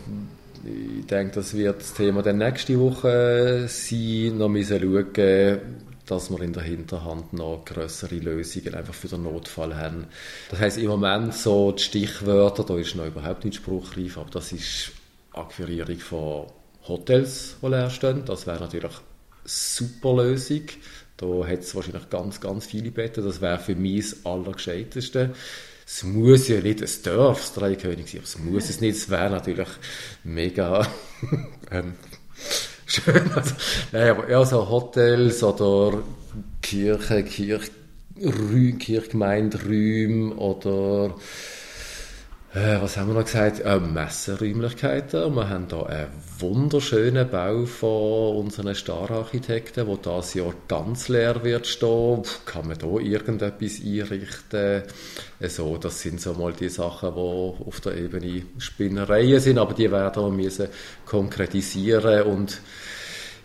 ich 0.67 1.07
denke, 1.07 1.35
das 1.37 1.55
wird 1.55 1.81
das 1.81 1.95
Thema 1.95 2.23
der 2.23 2.33
nächste 2.33 2.79
Woche 2.79 3.67
sein, 3.69 4.39
noch 4.39 4.49
müssen 4.49 4.81
schauen, 4.81 5.61
dass 6.07 6.31
wir 6.31 6.41
in 6.41 6.53
der 6.53 6.63
Hinterhand 6.63 7.33
noch 7.33 7.65
größere 7.65 8.17
Lösungen 8.17 8.75
einfach 8.75 8.95
für 8.95 9.09
den 9.09 9.23
Notfall 9.23 9.77
haben. 9.77 10.07
Das 10.51 10.61
heißt 10.61 10.79
im 10.79 10.89
Moment 10.89 11.35
so 11.35 11.73
die 11.73 11.83
Stichwörter, 11.83 12.65
da 12.65 12.77
ist 12.77 12.95
noch 12.95 13.07
überhaupt 13.07 13.45
nicht 13.45 13.57
spruchreif, 13.57 14.19
aber 14.19 14.31
das 14.31 14.53
ist 14.53 14.93
Akquirierung 15.33 15.99
von 15.99 16.47
Hotels, 16.87 17.57
die 17.63 17.67
leer 17.69 17.91
stehen. 17.91 18.25
Das 18.25 18.47
wäre 18.47 18.61
natürlich 18.61 18.85
eine 18.85 19.03
super 19.45 20.15
Lösung. 20.17 20.63
Da 21.17 21.27
hat 21.47 21.61
es 21.61 21.75
wahrscheinlich 21.75 22.11
ganz, 22.11 22.41
ganz 22.41 22.67
viele 22.67 22.91
Betten. 22.91 23.25
Das 23.25 23.41
wäre 23.41 23.59
für 23.59 23.77
mich 23.77 24.11
das 24.11 24.27
Allergescheiteste 24.27 25.31
es 25.87 26.03
muss 26.03 26.49
ja 26.49 26.61
nicht, 26.61 26.81
es 26.81 27.03
darf 27.03 27.41
das 27.41 27.53
Dreikönig 27.55 28.11
sein, 28.11 28.19
aber 28.19 28.25
es 28.25 28.39
muss 28.39 28.71
es 28.71 28.81
nicht, 28.81 28.97
es 28.97 29.11
wäre 29.11 29.31
natürlich 29.31 29.69
mega 30.23 30.87
ähm, 31.71 31.95
schön. 32.87 33.31
Also, 33.35 33.55
nein, 33.93 34.11
aber 34.11 34.31
ja, 34.31 34.45
so 34.45 34.69
Hotels 34.69 35.43
oder 35.43 36.03
Kirche, 36.63 37.23
Kirch, 37.25 37.71
Kirchgemeinderäume 38.79 40.35
oder 40.35 41.17
äh, 42.55 42.81
was 42.81 42.97
haben 42.97 43.09
wir 43.09 43.15
noch 43.15 43.25
gesagt? 43.25 43.61
Äh, 43.61 43.81
Messeräumlichkeiten. 43.81 45.35
Wir 45.35 45.49
haben 45.49 45.67
hier 45.69 45.87
einen 45.87 46.07
wunderschönen 46.39 47.29
Bau 47.29 47.67
von 47.67 48.37
unseren 48.37 48.75
Star-Architekten, 48.75 49.87
der 49.87 49.97
dieses 49.97 50.35
Jahr 50.35 50.55
ganz 50.69 51.09
leer 51.09 51.43
wird 51.43 51.67
stehen. 51.67 52.23
Kann 52.47 52.69
man 52.69 52.79
hier 52.79 53.01
irgendetwas 53.01 53.81
einrichten? 53.85 54.83
Also, 55.41 55.77
das 55.79 56.01
sind 56.01 56.21
so 56.21 56.35
mal 56.35 56.53
die 56.53 56.69
Sachen, 56.69 57.15
die 57.15 57.21
auf 57.21 57.81
der 57.81 57.97
Ebene 57.97 58.43
Spinnereien 58.59 59.41
sind, 59.41 59.59
aber 59.59 59.75
die 59.75 59.91
werden 59.91 60.23
wir 60.23 60.31
müssen 60.31 60.69
konkretisieren 61.07 62.23
und 62.23 62.61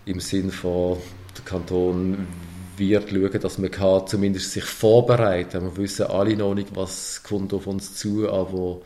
im 0.05 0.19
Sinn 0.19 0.51
von 0.51 0.97
der 1.35 1.45
Kanton 1.45 2.27
wird 2.79 3.09
schauen, 3.09 3.39
dass 3.41 3.57
man 3.57 3.71
kann 3.71 4.07
zumindest 4.07 4.51
sich 4.51 4.63
vorbereiten. 4.63 5.61
Wir 5.61 5.77
wissen 5.77 6.07
alle 6.07 6.35
noch 6.35 6.55
nicht, 6.55 6.75
was 6.75 7.21
kommt 7.23 7.53
auf 7.53 7.67
uns 7.67 7.95
zu, 7.95 8.29
aber 8.29 8.81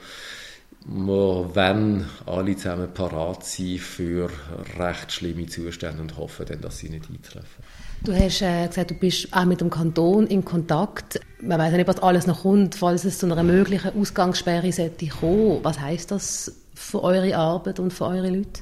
wir 0.85 1.55
wollen 1.55 2.09
alle 2.25 2.55
zusammen 2.57 2.93
parat 2.93 3.45
sein 3.45 3.77
für 3.77 4.29
recht 4.77 5.11
schlimme 5.13 5.45
Zustände 5.45 6.01
und 6.01 6.17
hoffen 6.17 6.45
dann, 6.45 6.61
dass 6.61 6.79
sie 6.79 6.89
nicht 6.89 7.09
eintreffen. 7.09 7.63
Du 8.03 8.13
hast 8.13 8.41
äh, 8.41 8.67
gesagt, 8.67 8.91
du 8.91 8.95
bist 8.95 9.29
auch 9.31 9.45
mit 9.45 9.61
dem 9.61 9.69
Kanton 9.69 10.27
in 10.27 10.43
Kontakt. 10.43 11.21
Man 11.39 11.57
weiß 11.57 11.71
nicht, 11.73 11.87
was 11.87 12.03
alles 12.03 12.27
noch 12.27 12.41
kommt, 12.41 12.75
falls 12.75 13.05
es 13.05 13.17
zu 13.17 13.27
einer 13.27 13.43
möglichen 13.43 13.97
Ausgangssperre 13.97 14.73
sollte 14.73 15.07
kommen. 15.07 15.59
Was 15.63 15.79
heißt 15.79 16.11
das 16.11 16.53
für 16.73 17.01
eure 17.01 17.33
Arbeit 17.37 17.79
und 17.79 17.93
für 17.93 18.07
eure 18.07 18.29
Leute? 18.29 18.61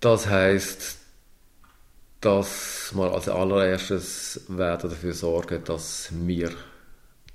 Das 0.00 0.28
heißt, 0.30 0.96
dass 2.20 2.92
wir 2.94 3.12
als 3.12 3.28
allererstes 3.28 4.42
werden 4.48 4.90
dafür 4.90 5.12
sorgen, 5.12 5.62
dass 5.64 6.10
wir 6.12 6.50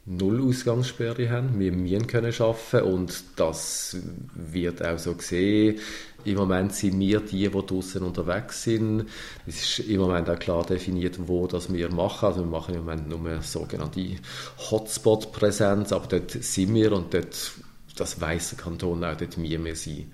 null 0.05 0.41
Ausgangssperre 0.41 1.29
haben. 1.29 1.59
Wir 1.59 1.71
müssen 1.71 2.07
können 2.07 2.33
arbeiten 2.39 2.85
und 2.87 3.23
das 3.35 3.97
wird 4.33 4.83
auch 4.83 4.97
so 4.97 5.15
gesehen. 5.15 5.79
Im 6.23 6.37
Moment 6.37 6.73
sind 6.73 6.99
wir 6.99 7.19
die, 7.19 7.47
die 7.47 7.49
draußen 7.49 8.01
unterwegs 8.03 8.63
sind. 8.63 9.05
Es 9.47 9.79
ist 9.79 9.87
im 9.87 10.01
Moment 10.01 10.29
auch 10.29 10.39
klar 10.39 10.65
definiert, 10.65 11.17
wo 11.27 11.47
das 11.47 11.71
wir 11.71 11.91
machen. 11.91 12.25
Also 12.25 12.41
wir 12.41 12.47
machen 12.47 12.75
im 12.75 12.81
Moment 12.81 13.09
nur 13.09 13.41
sogenannte 13.41 14.17
Hotspot-Präsenz, 14.69 15.91
aber 15.91 16.07
dort 16.07 16.31
sind 16.31 16.73
wir 16.73 16.91
und 16.91 17.13
dort, 17.13 17.51
das 17.95 18.17
der 18.17 18.39
Kanton 18.57 19.03
auch, 19.03 19.15
dort 19.15 19.37
müssen 19.37 19.65
wir 19.65 19.75
sein. 19.75 20.11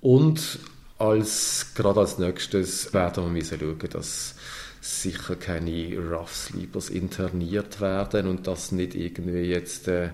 Und 0.00 0.58
als, 1.02 1.66
gerade 1.74 2.00
als 2.00 2.18
nächstes 2.18 2.94
werden 2.94 3.34
wir 3.34 3.44
schauen, 3.44 3.78
dass 3.90 4.34
sicher 4.80 5.36
keine 5.36 5.96
Rough 5.98 6.34
Sleepers 6.34 6.90
interniert 6.90 7.80
werden 7.80 8.26
und 8.26 8.46
dass 8.46 8.72
nicht 8.72 8.94
irgendwie 8.94 9.42
jetzt 9.42 9.88
äh, 9.88 10.10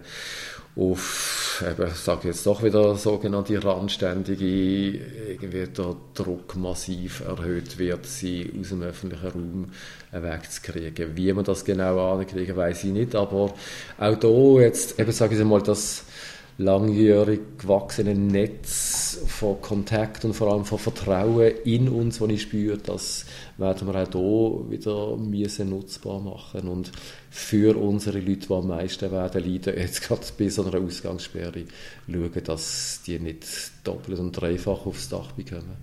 auf, 0.76 1.64
eben, 1.68 1.90
sage 1.90 2.28
jetzt 2.28 2.46
doch 2.46 2.62
wieder 2.62 2.94
sogenannte 2.94 3.62
Randständige, 3.62 5.00
irgendwie 5.28 5.66
der 5.66 5.96
Druck 6.14 6.54
massiv 6.56 7.20
erhöht 7.20 7.78
wird, 7.78 8.06
sie 8.06 8.52
aus 8.60 8.68
dem 8.68 8.82
öffentlichen 8.82 9.26
Raum 9.26 9.72
wegzukriegen. 10.12 11.16
Wie 11.16 11.32
man 11.32 11.44
das 11.44 11.64
genau 11.64 12.14
ankriegen, 12.14 12.56
weiß 12.56 12.84
ich 12.84 12.92
nicht, 12.92 13.14
aber 13.14 13.54
auch 13.98 14.16
da 14.16 14.60
jetzt, 14.60 14.98
eben 15.00 15.12
sage 15.12 15.36
ich 15.36 15.44
mal, 15.44 15.62
das 15.62 16.04
langjährig 16.58 17.40
gewachsene 17.58 18.16
Netz 18.16 19.20
von 19.26 19.62
Kontakt 19.62 20.24
und 20.24 20.34
vor 20.34 20.52
allem 20.52 20.64
von 20.64 20.78
Vertrauen 20.78 21.52
in 21.64 21.88
uns, 21.88 22.18
das 22.18 22.28
ich 22.28 22.42
spüre, 22.42 22.76
das 22.78 23.26
werden 23.58 23.86
wir 23.86 23.94
auch 23.94 24.64
hier 24.64 24.70
wieder 24.70 25.16
müssen 25.16 25.70
nutzbar 25.70 26.18
machen 26.20 26.68
und 26.68 26.90
für 27.30 27.76
unsere 27.78 28.18
Leute, 28.18 28.48
die 28.48 28.52
am 28.52 28.66
meisten 28.66 29.12
werden 29.12 29.44
leiden, 29.44 29.78
jetzt 29.78 30.02
gerade 30.02 30.26
bei 30.36 30.48
so 30.48 30.64
einer 30.64 30.84
Ausgangssperre, 30.84 31.64
schauen, 32.10 32.44
dass 32.44 33.02
die 33.06 33.20
nicht 33.20 33.46
doppelt 33.84 34.18
und 34.18 34.32
dreifach 34.32 34.84
aufs 34.84 35.08
Dach 35.08 35.30
bekommen. 35.32 35.76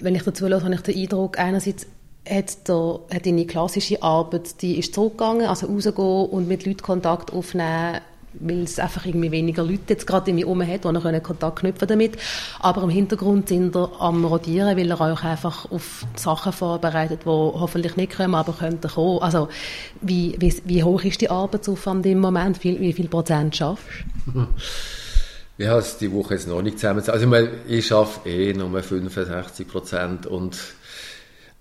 Wenn 0.00 0.14
ich 0.14 0.22
dazu 0.22 0.48
höre, 0.48 0.62
habe 0.62 0.74
ich 0.74 0.80
den 0.80 0.96
Eindruck, 0.96 1.38
einerseits 1.38 1.86
hat, 2.26 2.66
der, 2.66 3.00
hat 3.12 3.26
deine 3.26 3.46
klassische 3.46 4.02
Arbeit, 4.02 4.60
die 4.62 4.78
ist 4.78 4.94
zurückgegangen, 4.94 5.46
also 5.46 5.66
rausgehen 5.66 6.26
und 6.30 6.48
mit 6.48 6.64
Leuten 6.64 6.82
Kontakt 6.82 7.32
aufnehmen, 7.32 8.00
weil 8.40 8.62
es 8.62 8.78
einfach 8.78 9.06
irgendwie 9.06 9.30
weniger 9.30 9.62
Leute 9.62 9.82
jetzt 9.88 10.06
gerade 10.06 10.30
in 10.30 10.36
mir 10.36 10.46
herum 10.46 10.66
hat, 10.66 10.84
die 10.84 11.00
können 11.00 11.22
Kontakt 11.22 11.60
knüpfen 11.60 11.88
damit. 11.88 12.16
Aber 12.60 12.82
im 12.82 12.90
Hintergrund 12.90 13.48
sind 13.48 13.74
er 13.76 13.90
am 14.00 14.24
Rodieren, 14.24 14.76
weil 14.76 14.90
er 14.90 15.00
euch 15.00 15.24
einfach 15.24 15.70
auf 15.70 16.04
Sachen 16.16 16.52
vorbereitet, 16.52 17.20
die 17.24 17.28
hoffentlich 17.28 17.96
nicht 17.96 18.16
kommen, 18.16 18.34
aber 18.34 18.52
könnten 18.52 18.88
kommen. 18.88 19.20
Also 19.20 19.48
wie, 20.00 20.36
wie, 20.38 20.54
wie 20.64 20.82
hoch 20.82 21.02
ist 21.04 21.20
die 21.20 21.30
Arbeitsaufwand 21.30 22.06
im 22.06 22.20
Moment? 22.20 22.62
Wie, 22.64 22.80
wie 22.80 22.92
viel 22.92 23.08
Prozent 23.08 23.56
schaffst 23.56 23.84
du? 24.26 24.46
Ich 25.58 25.66
habe 25.66 25.80
es 25.80 25.96
die 25.96 26.12
Woche 26.12 26.34
jetzt 26.34 26.48
noch 26.48 26.60
nicht 26.60 26.78
zusammen. 26.78 27.02
Also 27.08 27.32
ich 27.66 27.92
arbeite 27.92 28.28
eh 28.28 28.52
nur 28.52 28.82
65 28.82 29.66
Prozent 29.66 30.26
und 30.26 30.58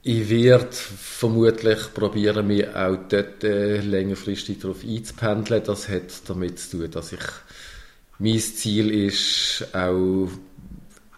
ich 0.08 0.30
werde 0.30 0.72
vermutlich 0.72 1.92
probieren, 1.92 2.46
mich 2.46 2.68
auch 2.76 2.96
dort 3.10 3.44
äh, 3.44 3.80
längerfristig 3.82 4.60
darauf 4.60 4.84
einzupendeln. 4.84 5.64
Das 5.66 5.90
hat 5.90 6.30
damit 6.30 6.60
zu 6.60 6.78
tun, 6.78 6.92
dass 6.92 7.12
ich 7.12 7.24
mein 8.20 8.40
Ziel 8.40 8.92
ist, 8.92 9.66
auch 9.74 10.30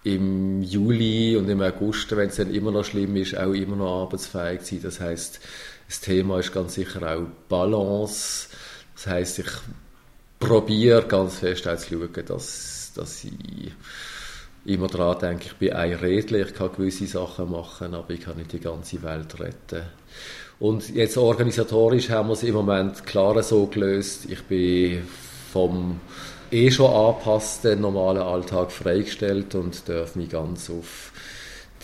im 0.05 0.63
Juli 0.63 1.35
und 1.35 1.49
im 1.49 1.61
August, 1.61 2.15
wenn 2.15 2.29
es 2.29 2.37
dann 2.37 2.53
immer 2.53 2.71
noch 2.71 2.85
schlimm 2.85 3.17
ist, 3.17 3.37
auch 3.37 3.51
immer 3.51 3.75
noch 3.75 4.03
arbeitsfähig 4.03 4.61
zu 4.61 4.75
sein. 4.75 4.83
Das 4.83 4.99
heißt, 5.01 5.39
das 5.89 5.99
Thema 5.99 6.39
ist 6.39 6.53
ganz 6.53 6.75
sicher 6.75 7.01
auch 7.13 7.25
Balance. 7.49 8.47
Das 8.95 9.07
heißt, 9.07 9.39
ich 9.39 9.51
probiere 10.39 11.05
ganz 11.05 11.39
fest 11.39 11.67
auch 11.67 11.77
zu 11.77 11.89
schauen, 11.89 12.25
dass, 12.25 12.93
dass 12.95 13.25
ich 13.25 13.73
immer 14.67 14.87
daran 14.87 15.19
denke, 15.19 15.45
ich 15.45 15.55
bin 15.55 15.73
ein 15.73 15.93
Redler, 15.93 16.39
ich 16.39 16.53
kann 16.53 16.71
gewisse 16.75 17.07
Sachen 17.07 17.51
machen, 17.51 17.93
aber 17.93 18.11
ich 18.11 18.21
kann 18.21 18.37
nicht 18.37 18.53
die 18.53 18.59
ganze 18.59 19.01
Welt 19.01 19.39
retten. 19.39 19.83
Und 20.59 20.93
jetzt 20.93 21.17
organisatorisch 21.17 22.09
haben 22.09 22.29
wir 22.29 22.33
es 22.33 22.43
im 22.43 22.55
Moment 22.55 23.05
klar 23.05 23.41
so 23.43 23.67
gelöst. 23.67 24.25
Ich 24.29 24.43
bin 24.43 25.03
vom 25.53 25.99
eh 26.51 26.69
schon 26.69 26.91
angepassten 26.91 27.79
normalen 27.79 28.21
Alltag 28.21 28.71
freigestellt 28.71 29.55
und 29.55 29.87
darf 29.87 30.15
mich 30.15 30.29
ganz 30.29 30.69
auf 30.69 31.11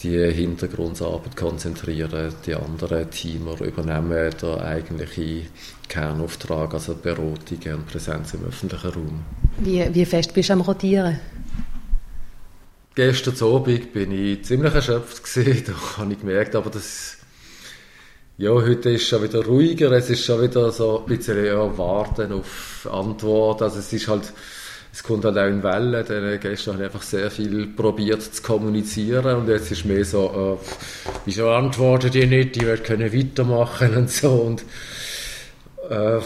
die 0.01 0.31
Hintergrundarbeit 0.31 1.37
konzentrieren. 1.37 2.33
Die 2.45 2.55
anderen 2.55 3.09
Teamer 3.11 3.61
übernehmen 3.61 4.31
den 4.41 4.59
eigentlichen 4.59 5.47
Kernauftrag, 5.87 6.73
also 6.73 6.95
Beratungen 6.95 7.75
und 7.75 7.87
Präsenz 7.87 8.33
im 8.33 8.45
öffentlichen 8.45 8.89
Raum. 8.89 9.25
Wie, 9.59 9.87
wie 9.93 10.05
fest 10.05 10.33
bist 10.33 10.49
du 10.49 10.53
am 10.53 10.61
Rotieren? 10.61 11.19
Gestern 12.95 13.35
Abend 13.41 13.91
bin 13.91 14.11
ich 14.11 14.45
ziemlich 14.45 14.71
erschöpft 14.71 15.23
gewesen, 15.23 15.63
da 15.97 15.97
habe 15.97 16.13
ich 16.13 16.19
gemerkt, 16.19 16.55
aber 16.55 16.69
das, 16.69 17.17
ja, 18.37 18.51
heute 18.51 18.91
ist 18.91 19.07
schon 19.07 19.23
wieder 19.23 19.43
ruhiger, 19.43 19.91
es 19.93 20.11
ist 20.11 20.23
schon 20.23 20.43
wieder 20.43 20.71
so 20.71 20.99
ein 20.99 21.05
bisschen, 21.05 21.43
ja, 21.43 21.75
warten 21.75 22.31
auf 22.33 22.87
Antwort, 22.91 23.63
also 23.63 23.79
es 23.79 23.91
ist 23.91 24.07
halt, 24.07 24.31
es 24.91 25.01
kommt 25.01 25.25
halt 25.25 25.39
auch 25.39 25.47
in 25.47 25.63
Wellen, 25.63 26.05
denn 26.05 26.39
gestern 26.39 26.75
habe 26.75 26.83
ich 26.83 26.89
einfach 26.91 27.01
sehr 27.01 27.31
viel 27.31 27.65
probiert 27.65 28.21
zu 28.21 28.43
kommunizieren 28.43 29.37
und 29.37 29.49
jetzt 29.49 29.71
ist 29.71 29.85
mehr 29.85 30.05
so, 30.05 30.59
äh, 30.61 30.67
wieso 31.25 31.49
antworten 31.49 32.11
die 32.11 32.27
nicht, 32.27 32.55
die 32.55 32.65
können 32.77 33.11
weitermachen 33.11 33.97
und 33.97 34.11
so 34.11 34.29
und, 34.33 34.63
äh, 35.89 36.19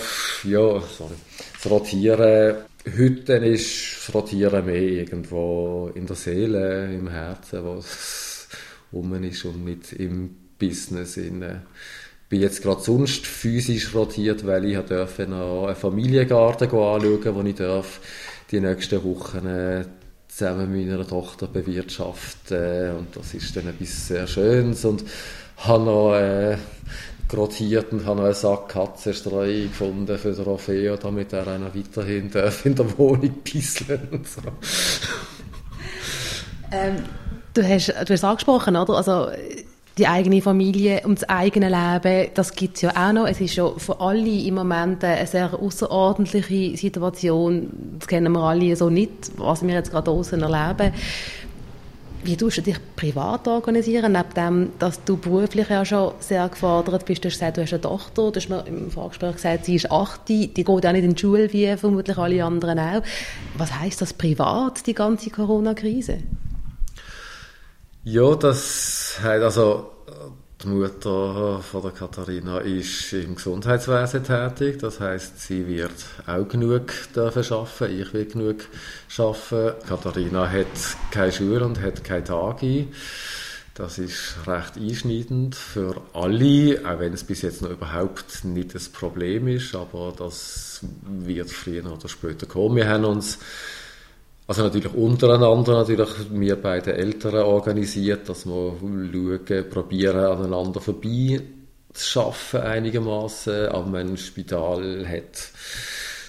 ja, 0.43 0.81
sorry, 0.81 1.15
das 1.63 1.71
Rotieren, 1.71 2.57
Heute 2.95 3.33
ist 3.33 4.07
das 4.07 4.15
Rotieren 4.15 4.65
mehr 4.65 4.81
irgendwo 4.81 5.91
in 5.93 6.05
der 6.05 6.15
Seele, 6.15 6.93
im 6.93 7.09
Herzen, 7.09 7.65
wo 7.65 7.73
es 7.79 8.47
rum 8.93 9.23
ist 9.23 9.43
und 9.43 9.65
nicht 9.65 9.91
im 9.93 10.29
Business. 10.57 11.17
Ich 11.17 11.33
bin 12.29 12.41
jetzt 12.41 12.61
gerade 12.61 12.81
sonst 12.81 13.25
physisch 13.25 13.93
rotiert, 13.93 14.45
weil 14.45 14.65
ich 14.65 14.77
noch 14.77 15.65
einen 15.67 15.75
Familiengarten 15.75 16.69
anschauen, 16.69 17.35
wo 17.35 17.41
ich 17.41 17.55
darf 17.55 17.99
die 18.51 18.61
nächsten 18.61 19.03
Wochen 19.03 19.45
äh, 19.45 19.83
zusammen 20.29 20.71
mit 20.71 20.87
meiner 20.87 21.05
Tochter 21.05 21.47
bewirtschaften 21.47 22.95
und 22.95 23.15
das 23.15 23.33
ist 23.33 23.55
dann 23.57 23.67
etwas 23.67 24.07
sehr 24.07 24.27
Schönes 24.27 24.85
und 24.85 25.03
habe 25.57 25.83
noch 25.83 26.13
äh, 26.15 26.57
grottiert 27.27 27.91
und 27.91 28.05
habe 28.05 28.17
noch 28.17 28.25
einen 28.25 28.33
Sack 28.33 28.69
Katzenstreu 28.69 29.63
gefunden 29.63 30.17
für 30.17 30.31
den 30.31 30.43
Roffeo, 30.43 30.95
damit 30.97 31.33
er 31.33 31.47
auch 31.47 31.57
noch 31.57 31.75
weiterhin 31.75 32.31
in 32.63 32.75
der 32.75 32.97
Wohnung 32.97 33.43
pisseln 33.43 34.07
und 34.11 34.27
so. 34.27 34.41
Ähm, 36.71 37.03
du, 37.53 37.63
hast, 37.63 37.89
du 37.89 37.95
hast 37.95 38.09
es 38.09 38.23
angesprochen, 38.23 38.75
oder? 38.75 38.95
Also, 38.95 39.29
die 39.97 40.07
eigene 40.07 40.41
Familie 40.41 41.01
und 41.05 41.21
das 41.21 41.29
eigene 41.29 41.69
Leben, 41.69 42.29
das 42.35 42.53
gibt 42.53 42.75
es 42.75 42.83
ja 42.83 42.91
auch 42.91 43.13
noch. 43.13 43.27
Es 43.27 43.41
ist 43.41 43.55
ja 43.55 43.67
für 43.77 43.99
alle 43.99 44.29
im 44.29 44.53
Moment 44.53 45.03
eine 45.03 45.25
sehr 45.25 45.53
außerordentliche 45.53 46.77
Situation. 46.77 47.69
Das 47.97 48.07
kennen 48.07 48.31
wir 48.33 48.41
alle 48.41 48.75
so 48.75 48.89
nicht, 48.89 49.31
was 49.37 49.65
wir 49.65 49.73
jetzt 49.73 49.91
gerade 49.91 50.11
draußen 50.11 50.39
erleben. 50.41 50.93
Wie 52.23 52.35
tust 52.35 52.57
du 52.57 52.61
dich 52.61 52.77
privat 52.95 53.47
organisieren, 53.47 54.11
neben 54.11 54.33
dem, 54.35 54.71
dass 54.79 55.03
du 55.03 55.17
beruflich 55.17 55.69
ja 55.69 55.85
schon 55.85 56.13
sehr 56.19 56.49
gefordert 56.49 57.05
bist? 57.05 57.23
Du 57.23 57.29
hast 57.29 57.35
gesagt, 57.35 57.57
du 57.57 57.61
hast 57.61 57.73
eine 57.73 57.81
Tochter, 57.81 58.31
du 58.31 58.39
hast 58.39 58.49
mir 58.49 58.65
im 58.67 58.91
Vorgespräch 58.91 59.35
gesagt, 59.35 59.65
sie 59.65 59.75
ist 59.75 59.91
8, 59.91 60.27
die 60.27 60.53
geht 60.53 60.67
auch 60.67 60.91
nicht 60.91 61.03
in 61.03 61.13
die 61.13 61.21
Schule, 61.21 61.51
wie 61.53 61.77
vermutlich 61.77 62.17
alle 62.17 62.43
anderen 62.43 62.79
auch. 62.79 63.01
Was 63.57 63.79
heißt 63.79 64.01
das 64.01 64.13
privat, 64.13 64.85
die 64.87 64.93
ganze 64.93 65.29
Corona-Krise? 65.29 66.17
Ja, 68.03 68.35
das 68.35 69.19
heißt 69.21 69.43
also 69.43 69.91
die 70.63 70.67
Mutter 70.69 71.59
von 71.61 71.81
der 71.83 71.91
Katharina 71.91 72.59
ist 72.59 73.13
im 73.13 73.35
Gesundheitswesen 73.35 74.23
tätig, 74.23 74.79
das 74.79 74.99
heißt, 74.99 75.39
sie 75.39 75.67
wird 75.67 75.93
auch 76.25 76.47
genug 76.47 76.91
dürfen 77.15 77.43
arbeiten, 77.53 78.01
ich 78.01 78.13
will 78.13 78.25
genug 78.25 78.65
arbeiten. 79.17 79.87
Katharina 79.87 80.49
hat 80.49 80.65
keine 81.11 81.31
Schule 81.31 81.63
und 81.63 81.79
hat 81.79 82.03
keine 82.03 82.23
Tage. 82.23 82.87
Das 83.75 83.99
ist 83.99 84.37
recht 84.47 84.77
einschneidend 84.77 85.53
für 85.53 86.01
alle, 86.13 86.81
auch 86.83 86.99
wenn 86.99 87.13
es 87.13 87.23
bis 87.23 87.43
jetzt 87.43 87.61
noch 87.61 87.69
überhaupt 87.69 88.43
nicht 88.43 88.73
das 88.73 88.89
Problem 88.89 89.47
ist, 89.47 89.75
aber 89.75 90.11
das 90.17 90.81
wird 91.03 91.51
früher 91.51 91.85
oder 91.85 92.09
später 92.09 92.47
kommen. 92.47 92.77
Wir 92.77 92.87
haben 92.87 93.05
uns 93.05 93.37
also 94.47 94.63
natürlich 94.63 94.93
untereinander, 94.93 95.73
natürlich 95.73 96.09
wir 96.31 96.55
beide 96.55 96.93
Eltern 96.93 97.35
organisiert, 97.35 98.29
dass 98.29 98.45
wir 98.45 98.73
schauen, 98.79 99.69
probieren 99.69 100.19
aneinander 100.19 100.79
vorbei 100.79 101.41
zu 101.93 102.09
schaffen 102.09 102.61
einigermaßen. 102.61 103.67
Aber 103.67 103.85
mein 103.85 104.15
Spital 104.15 105.05
hat 105.05 105.51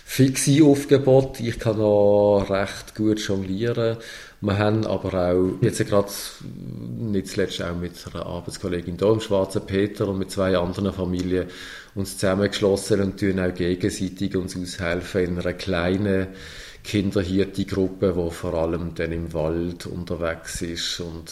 fixe 0.05 0.65
Aufgebote. 0.65 1.45
Ich 1.45 1.61
kann 1.61 1.81
auch 1.81 2.45
recht 2.51 2.97
gut 2.97 3.21
jonglieren. 3.21 3.99
Wir 4.41 4.59
haben 4.59 4.87
aber 4.87 5.33
auch, 5.33 5.63
jetzt 5.63 5.87
gerade 5.87 6.09
nicht 6.97 7.29
zuletzt 7.29 7.63
auch 7.63 7.77
mit 7.77 7.93
einer 8.13 8.27
Arbeitskollegin 8.27 8.97
hier 8.99 9.09
im 9.09 9.21
Schwarzen 9.21 9.67
Peter 9.67 10.09
und 10.09 10.19
mit 10.19 10.31
zwei 10.31 10.57
anderen 10.57 10.93
Familien 10.93 11.49
uns 11.95 12.19
zusammengeschlossen 12.19 13.01
und 13.01 13.21
tun 13.21 13.39
auch 13.39 13.55
gegenseitig 13.55 14.37
uns 14.37 14.57
aushelfen 14.57 15.25
in 15.25 15.39
einer 15.39 15.53
kleinen 15.53 16.29
Kinderhirte-Gruppe, 16.89 18.15
die 18.17 18.31
vor 18.31 18.55
allem 18.55 18.95
dann 18.95 19.13
im 19.13 19.33
Wald 19.35 19.85
unterwegs 19.87 20.63
ist 20.63 21.01
und 21.01 21.31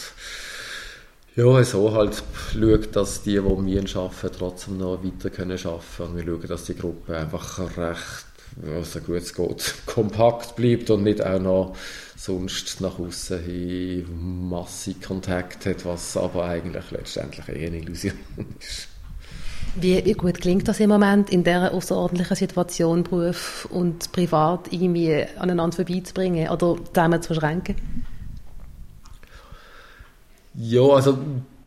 ja, 1.35 1.63
so 1.63 1.93
halt 1.93 2.23
schaut, 2.53 2.95
dass 2.95 3.23
die, 3.23 3.31
die 3.31 3.43
wir 3.43 3.95
arbeiten, 3.95 4.35
trotzdem 4.37 4.77
noch 4.77 5.03
weiter 5.03 5.29
können 5.31 5.57
arbeiten 5.57 6.03
und 6.03 6.15
wir 6.15 6.23
schauen, 6.23 6.47
dass 6.47 6.65
die 6.65 6.75
Gruppe 6.75 7.17
einfach 7.17 7.59
recht 7.77 8.25
ja, 8.65 8.83
so 8.83 8.99
gut 8.99 9.17
es 9.17 9.33
geht, 9.33 9.73
kompakt 9.87 10.55
bleibt 10.55 10.91
und 10.91 11.03
nicht 11.03 11.23
auch 11.23 11.39
noch 11.39 11.75
sonst 12.15 12.79
nach 12.81 12.99
außen 12.99 13.43
hin 13.43 14.49
massig 14.49 15.01
Kontakt 15.01 15.65
hat, 15.65 15.85
was 15.85 16.17
aber 16.17 16.45
eigentlich 16.45 16.91
letztendlich 16.91 17.49
eh 17.49 17.67
eine 17.67 17.77
Illusion 17.77 18.13
ist. 18.59 18.89
Wie, 19.79 20.03
wie, 20.03 20.13
gut 20.13 20.41
klingt 20.41 20.67
das 20.67 20.79
im 20.79 20.89
Moment, 20.89 21.29
in 21.29 21.43
dieser 21.43 21.71
außerordentlichen 21.71 22.35
Situation 22.35 23.03
Beruf 23.03 23.67
und 23.69 24.11
Privat 24.11 24.73
irgendwie 24.73 25.23
aneinander 25.37 25.75
vorbeizubringen 25.75 26.49
oder 26.49 26.77
zusammen 26.93 27.21
zu 27.21 27.33
verschränken? 27.33 27.75
Ja, 30.55 30.81
also 30.81 31.19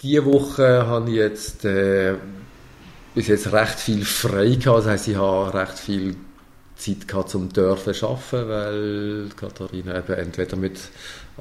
diese 0.03 0.25
Woche 0.25 0.87
habe 0.87 1.11
ich 1.11 1.17
jetzt 1.17 1.65
äh, 1.65 2.15
bis 3.15 3.29
jetzt 3.29 3.53
recht 3.53 3.79
viel 3.79 4.05
frei 4.05 4.57
gehabt. 4.57 4.79
Das 4.81 4.87
heisst, 4.87 5.09
ich 5.09 5.17
habe 5.17 5.55
recht 5.55 5.79
viel 5.79 6.17
Zeit 6.81 7.07
gehabt, 7.07 7.35
um 7.35 7.49
dürfen 7.49 7.95
arbeiten, 8.03 8.49
weil 8.49 9.29
Katharina 9.37 9.99
eben 9.99 10.15
entweder 10.15 10.57
mit 10.57 10.79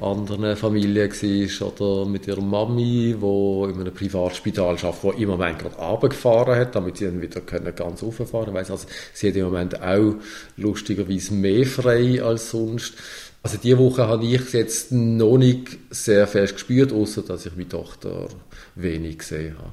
anderen 0.00 0.56
Familien 0.56 1.10
war 1.10 1.72
oder 1.72 2.08
mit 2.08 2.26
ihrer 2.26 2.40
Mami, 2.40 3.16
die 3.20 3.70
in 3.72 3.80
einem 3.80 3.94
Privatspital 3.94 4.76
arbeitet, 4.76 5.18
die 5.18 5.22
im 5.22 5.28
Moment 5.30 5.58
gerade 5.58 5.76
runtergefahren 5.76 6.56
hat, 6.56 6.74
damit 6.74 6.98
sie 6.98 7.06
dann 7.06 7.20
wieder 7.20 7.40
können 7.40 7.74
ganz 7.74 8.02
rauffahren 8.02 8.46
können. 8.46 8.56
Also 8.56 8.78
sie 9.12 9.28
hat 9.28 9.36
im 9.36 9.44
Moment 9.44 9.80
auch 9.80 10.14
lustigerweise 10.56 11.34
mehr 11.34 11.66
frei 11.66 12.22
als 12.22 12.50
sonst. 12.50 12.94
Also 13.42 13.56
diese 13.56 13.78
Woche 13.78 14.06
habe 14.06 14.24
ich 14.24 14.40
es 14.40 14.52
jetzt 14.52 14.92
noch 14.92 15.38
nicht 15.38 15.78
sehr 15.90 16.26
fest 16.26 16.54
gespürt, 16.54 16.92
außer 16.92 17.22
dass 17.22 17.46
ich 17.46 17.56
meine 17.56 17.68
Tochter 17.68 18.28
wenig 18.74 19.18
gesehen 19.18 19.56
habe. 19.58 19.72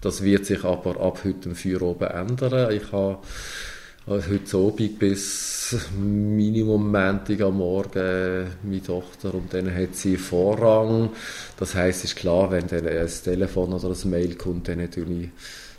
Das 0.00 0.22
wird 0.22 0.46
sich 0.46 0.64
aber 0.64 0.98
ab 1.00 1.20
heute 1.24 1.50
um 1.50 1.54
4 1.54 1.82
oben 1.82 2.08
ändern. 2.08 2.72
Ich 2.72 2.90
habe 2.90 3.18
also 4.10 4.30
heute 4.30 4.56
Abend 4.56 4.98
bis 4.98 5.76
Minimum 5.96 6.90
Montag 6.90 7.40
am 7.42 7.58
Morgen 7.58 8.46
meine 8.64 8.82
Tochter 8.82 9.32
und 9.34 9.54
dann 9.54 9.72
hat 9.72 9.94
sie 9.94 10.16
Vorrang. 10.16 11.10
Das 11.56 11.76
heißt, 11.76 12.02
ist 12.04 12.16
klar, 12.16 12.50
wenn 12.50 12.66
dann 12.66 12.88
ein 12.88 13.08
Telefon 13.22 13.72
oder 13.72 13.90
ein 13.90 14.10
Mail 14.10 14.34
kommt, 14.34 14.66
dann 14.66 14.78
natürlich 14.78 15.28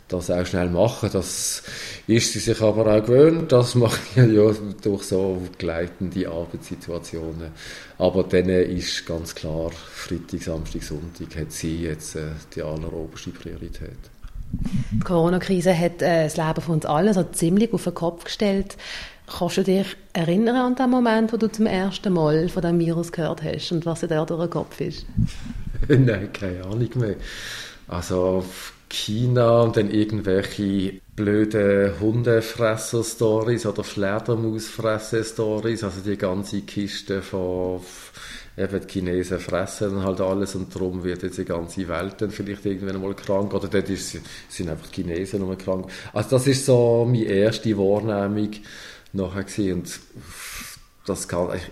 das 0.08 0.30
auch 0.30 0.46
schnell 0.46 0.70
machen. 0.70 1.10
Das 1.12 1.62
ist 2.06 2.32
sie 2.32 2.38
sich 2.38 2.60
aber 2.62 2.86
auch 2.86 3.04
gewöhnt. 3.04 3.52
Das 3.52 3.74
mache 3.74 4.00
ich 4.10 4.16
ja 4.16 4.54
durch 4.82 5.02
so 5.02 5.42
gleitende 5.58 6.26
Arbeitssituationen. 6.30 7.50
Aber 7.98 8.22
dann 8.22 8.48
ist 8.48 9.04
ganz 9.04 9.34
klar, 9.34 9.70
Freitag, 9.70 10.42
Samstag, 10.42 10.82
Sonntag 10.82 11.36
hat 11.38 11.52
sie 11.52 11.82
jetzt 11.82 12.16
äh, 12.16 12.30
die 12.54 12.62
alleroberste 12.62 13.30
Priorität. 13.30 14.21
Die 14.90 15.00
Corona-Krise 15.00 15.76
hat 15.76 16.02
äh, 16.02 16.24
das 16.24 16.36
Leben 16.36 16.60
von 16.60 16.74
uns 16.74 16.86
allen 16.86 17.14
so 17.14 17.22
ziemlich 17.24 17.72
auf 17.72 17.84
den 17.84 17.94
Kopf 17.94 18.24
gestellt. 18.24 18.76
Kannst 19.26 19.56
du 19.56 19.62
dich 19.62 19.86
erinnern 20.12 20.56
an 20.56 20.74
den 20.74 20.90
Moment, 20.90 21.32
wo 21.32 21.36
du 21.36 21.50
zum 21.50 21.66
ersten 21.66 22.12
Mal 22.12 22.48
von 22.48 22.62
diesem 22.62 22.78
Virus 22.78 23.12
gehört 23.12 23.42
hast 23.42 23.72
und 23.72 23.86
was 23.86 24.00
dir 24.00 24.08
durch 24.08 24.40
den 24.40 24.50
Kopf 24.50 24.80
ist? 24.80 25.06
Nein, 25.88 26.32
keine 26.32 26.64
Ahnung 26.64 26.88
mehr. 26.96 27.16
Also 27.88 28.44
China 28.88 29.62
und 29.62 29.76
dann 29.76 29.90
irgendwelche 29.90 31.00
blöde 31.16 31.94
Hundefresser-Stories 32.00 33.66
oder 33.66 33.84
Fledermausfresser-Stories, 33.84 35.84
also 35.84 36.00
die 36.02 36.16
ganze 36.16 36.62
Kiste 36.62 37.22
von 37.22 37.80
eben 38.56 38.80
die 38.80 38.88
Chinesen 38.88 39.38
fressen 39.38 40.02
halt 40.04 40.20
alles 40.20 40.54
und 40.54 40.74
darum 40.74 41.02
wird 41.04 41.22
jetzt 41.22 41.38
die 41.38 41.44
ganze 41.44 41.88
Welt 41.88 42.16
dann 42.18 42.30
vielleicht 42.30 42.66
irgendwann 42.66 43.00
mal 43.00 43.14
krank 43.14 43.54
oder 43.54 43.68
dort 43.68 43.88
ist, 43.88 44.18
sind 44.48 44.68
einfach 44.68 44.88
die 44.88 45.02
Chinesen 45.02 45.40
nur 45.40 45.56
krank. 45.56 45.86
Also 46.12 46.30
das 46.30 46.46
ist 46.46 46.66
so 46.66 47.06
meine 47.08 47.24
erste 47.24 47.76
Wahrnehmung 47.78 48.50
nachher 49.12 49.44
gewesen. 49.44 49.72
und 49.72 50.00
das 51.06 51.26
kann, 51.26 51.48
ich, 51.56 51.70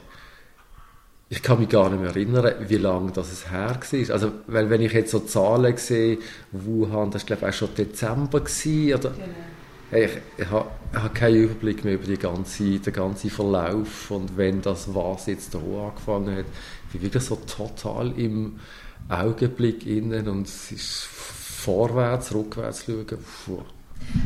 ich 1.29 1.43
kann 1.43 1.61
mich 1.61 1.69
gar 1.69 1.91
nicht 1.91 2.01
mehr 2.01 2.11
erinnern, 2.11 2.55
wie 2.67 2.77
lange 2.77 3.13
das 3.13 3.51
her 3.51 3.79
war. 3.79 4.11
Also, 4.11 4.33
weil 4.47 4.71
wenn 4.71 4.81
ich 4.81 4.93
jetzt 4.93 5.13
so 5.13 5.21
Zahlen 5.21 5.77
sehe, 5.77 6.19
Wuhan, 6.51 7.11
das 7.11 7.23
war 7.23 7.27
glaube 7.27 7.49
ich 7.49 7.55
auch 7.55 7.59
schon 7.59 7.75
Dezember 7.75 8.41
gewesen, 8.41 8.95
oder? 8.95 9.11
Genau. 9.11 9.50
Hey, 9.91 10.05
ich, 10.05 10.45
ich 10.45 10.49
habe 10.49 10.71
hab 10.95 11.15
keinen 11.17 11.35
Überblick 11.35 11.85
mehr 11.85 11.95
über 11.95 12.07
die 12.07 12.17
ganze, 12.17 12.79
den 12.79 12.93
ganzen 12.93 13.29
Verlauf 13.29 14.13
und 14.13 14.37
wenn 14.37 14.63
das 14.63 14.95
was 14.95 15.27
jetzt 15.27 15.51
hier 15.51 15.81
angefangen 15.81 16.37
hat. 16.37 16.45
Ich 16.87 16.93
bin 16.93 17.03
wirklich 17.03 17.25
so 17.25 17.35
total 17.37 18.17
im 18.17 18.61
Augenblick 19.09 19.85
innen 19.85 20.29
und 20.29 20.47
es 20.47 20.71
ist 20.71 21.07
vorwärts, 21.07 22.33
rückwärts 22.33 22.85
schauen. 22.85 23.05
Puh. 23.45 23.63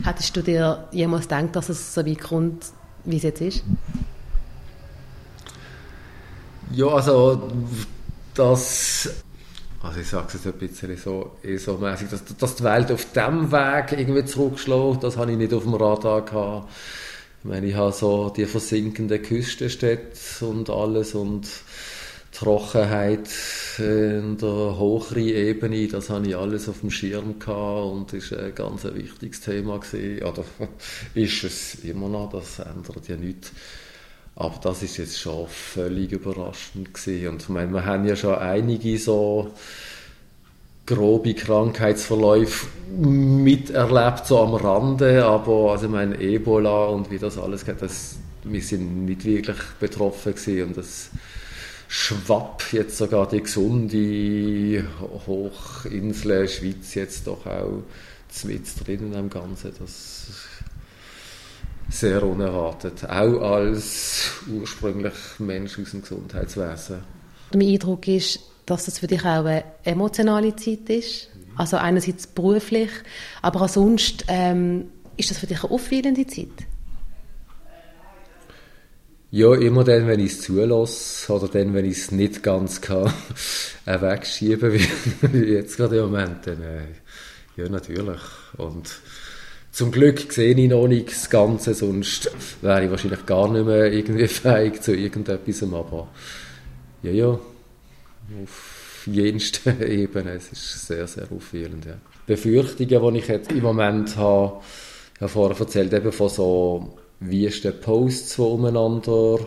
Hättest 0.05 0.37
du 0.37 0.43
dir 0.43 0.87
jemals 0.93 1.29
gedacht, 1.29 1.57
dass 1.57 1.71
es 1.71 1.95
so 1.95 2.05
weit 2.05 2.21
kommt, 2.21 2.67
wie 3.05 3.17
es 3.17 3.23
jetzt 3.23 3.41
ist? 3.41 3.65
Ja, 6.73 6.89
also 6.89 7.51
das 8.35 9.24
also 9.85 10.01
ich 10.01 10.09
sage 10.09 10.29
es 10.35 10.47
ein 10.47 10.53
bisschen 10.55 10.97
so 10.97 11.37
ESO-mäßig, 11.43 12.09
dass, 12.09 12.25
dass 12.25 12.57
die 12.57 12.65
Welt 12.65 12.91
auf 12.91 13.13
dem 13.13 13.53
Weg 13.53 13.93
irgendwie 13.99 14.25
zurückschlägt, 14.25 15.05
das 15.05 15.17
habe 15.17 15.33
ich 15.33 15.39
nicht 15.39 15.53
auf 15.53 15.65
dem 15.65 15.75
Radar 15.75 16.25
gehabt. 16.25 16.71
Ich 17.43 17.51
meine, 17.51 17.67
ich 17.67 17.75
habe 17.75 17.93
so 17.93 18.31
die 18.31 18.47
versinkenden 18.47 19.23
Küstenstädte 19.23 20.47
und 20.47 20.71
alles 20.71 21.15
und 21.15 21.47
Trockenheit 22.33 23.29
in 23.79 24.39
der 24.39 24.79
höheren 24.79 25.19
Ebene, 25.19 25.87
das 25.89 26.09
habe 26.09 26.27
ich 26.27 26.37
alles 26.37 26.69
auf 26.69 26.81
dem 26.81 26.91
Schirm 26.91 27.39
gehabt 27.39 27.93
und 27.93 28.13
ist 28.15 28.33
ein 28.33 28.55
ganz 28.55 28.85
wichtiges 28.85 29.41
Thema 29.43 29.79
gewesen. 29.79 30.25
Oder 30.25 30.45
ist 31.15 31.45
es 31.45 31.75
immer 31.85 32.09
noch, 32.09 32.31
das 32.33 32.59
ändert 32.59 33.07
ja 33.09 33.17
nichts. 33.17 33.53
Aber 34.37 34.59
das 34.63 34.83
ist 34.83 34.97
jetzt 34.97 35.21
schon 35.21 35.47
völlig 35.47 36.13
überraschend 36.13 36.93
gewesen. 36.93 37.29
Und 37.29 37.43
ich 37.43 37.49
meine, 37.49 37.73
wir 37.73 37.85
haben 37.85 38.05
ja 38.05 38.17
schon 38.17 38.35
einige 38.35 38.99
so 38.99 39.53
grobe 40.87 41.35
Krankheitsverläufe 41.35 42.67
miterlebt, 42.99 44.27
so 44.27 44.41
am 44.41 44.55
Rande, 44.55 45.25
aber 45.25 45.73
also 45.73 45.87
ich 45.87 45.93
meine, 45.93 46.21
Ebola 46.21 46.87
und 46.87 47.11
wie 47.11 47.19
das 47.19 47.39
alles 47.39 47.65
geht, 47.65 47.81
das, 47.81 48.17
wir 48.43 48.61
sind 48.61 49.07
nicht 49.07 49.25
wirklich 49.25 49.57
betroffen 49.81 50.35
gewesen. 50.35 50.69
Und 50.69 50.77
das 50.77 51.11
schwapp 51.89 52.73
jetzt 52.73 52.99
sogar 52.99 53.29
die 53.29 53.43
gesunde 53.43 54.85
Hochinsel 55.27 56.49
Schweiz 56.49 56.95
jetzt 56.95 57.27
doch 57.27 57.47
auch 57.47 57.83
mit 58.43 58.63
drinnen 58.85 59.15
am 59.15 59.31
Ganzen, 59.31 59.73
das 59.79 60.27
sehr 61.95 62.23
unerwartet. 62.23 63.05
Auch 63.05 63.41
als 63.41 64.31
ursprünglich 64.53 65.15
Mensch 65.39 65.79
aus 65.79 65.93
dem 65.93 66.03
Gesundheitswesen. 66.03 67.01
Mein 67.55 67.69
Eindruck 67.69 68.09
ist, 68.09 68.41
dass 68.67 68.87
das 68.87 68.99
für 68.99 69.07
dich 69.07 69.21
auch 69.21 69.45
eine 69.45 69.65
emotionale 69.85 70.57
Zeit 70.57 70.89
ist. 70.89 71.29
Also 71.57 71.77
einerseits 71.77 72.27
beruflich, 72.27 72.91
aber 73.43 73.63
auch 73.63 73.69
sonst 73.69 74.25
ähm, 74.27 74.87
ist 75.17 75.31
das 75.31 75.39
für 75.39 75.47
dich 75.47 75.63
eine 75.63 75.71
auffallende 75.71 76.27
Zeit? 76.27 76.49
Ja, 79.31 79.55
immer 79.55 79.85
dann, 79.85 80.07
wenn 80.07 80.21
ich 80.21 80.33
es 80.33 80.43
zulasse 80.43 81.33
oder 81.33 81.49
dann, 81.49 81.75
wenn 81.75 81.85
ich 81.85 81.99
es 81.99 82.11
nicht 82.11 82.43
ganz 82.43 82.81
kann, 82.81 83.13
äh, 83.87 84.01
wegschieben, 84.01 84.73
wie, 84.73 84.87
wie 85.33 85.53
jetzt 85.53 85.77
gerade 85.77 85.99
im 85.99 86.07
Moment. 86.07 86.47
Dann, 86.47 86.63
äh, 86.63 86.87
ja, 87.57 87.69
natürlich. 87.69 88.21
Und 88.57 89.01
zum 89.75 89.91
Glück 89.91 90.33
sehe 90.33 90.55
ich 90.55 90.71
noch 90.71 90.87
nicht 90.87 91.11
das 91.11 91.29
Ganze, 91.29 91.75
sonst 91.75 92.31
wäre 92.63 92.85
ich 92.85 92.91
wahrscheinlich 92.93 93.27
gar 93.27 93.51
nicht 93.51 93.67
mehr 93.67 93.93
irgendwie 93.93 94.29
fähig 94.29 94.81
zu 94.81 94.95
irgendetwas. 94.95 95.65
Aber 95.65 96.07
ja, 97.03 97.11
ja, 97.11 97.27
auf 98.41 99.03
jensten 99.07 99.83
Ebenen. 99.83 100.37
Es 100.37 100.53
ist 100.53 100.87
sehr, 100.87 101.09
sehr 101.09 101.27
auffallend. 101.31 101.87
Ja. 101.87 101.95
Befürchtungen, 102.25 103.15
die 103.15 103.19
ich 103.19 103.27
jetzt 103.27 103.51
im 103.51 103.65
Moment 103.65 104.17
habe, 104.17 104.61
ich 105.17 105.21
habe 105.21 105.29
vorher 105.29 105.59
erzählt, 105.59 105.93
eben 105.93 106.13
von 106.13 106.29
so 106.29 106.97
wüsten 107.19 107.73
Posts, 107.81 108.37
die 108.37 108.43
umeinander 108.43 109.41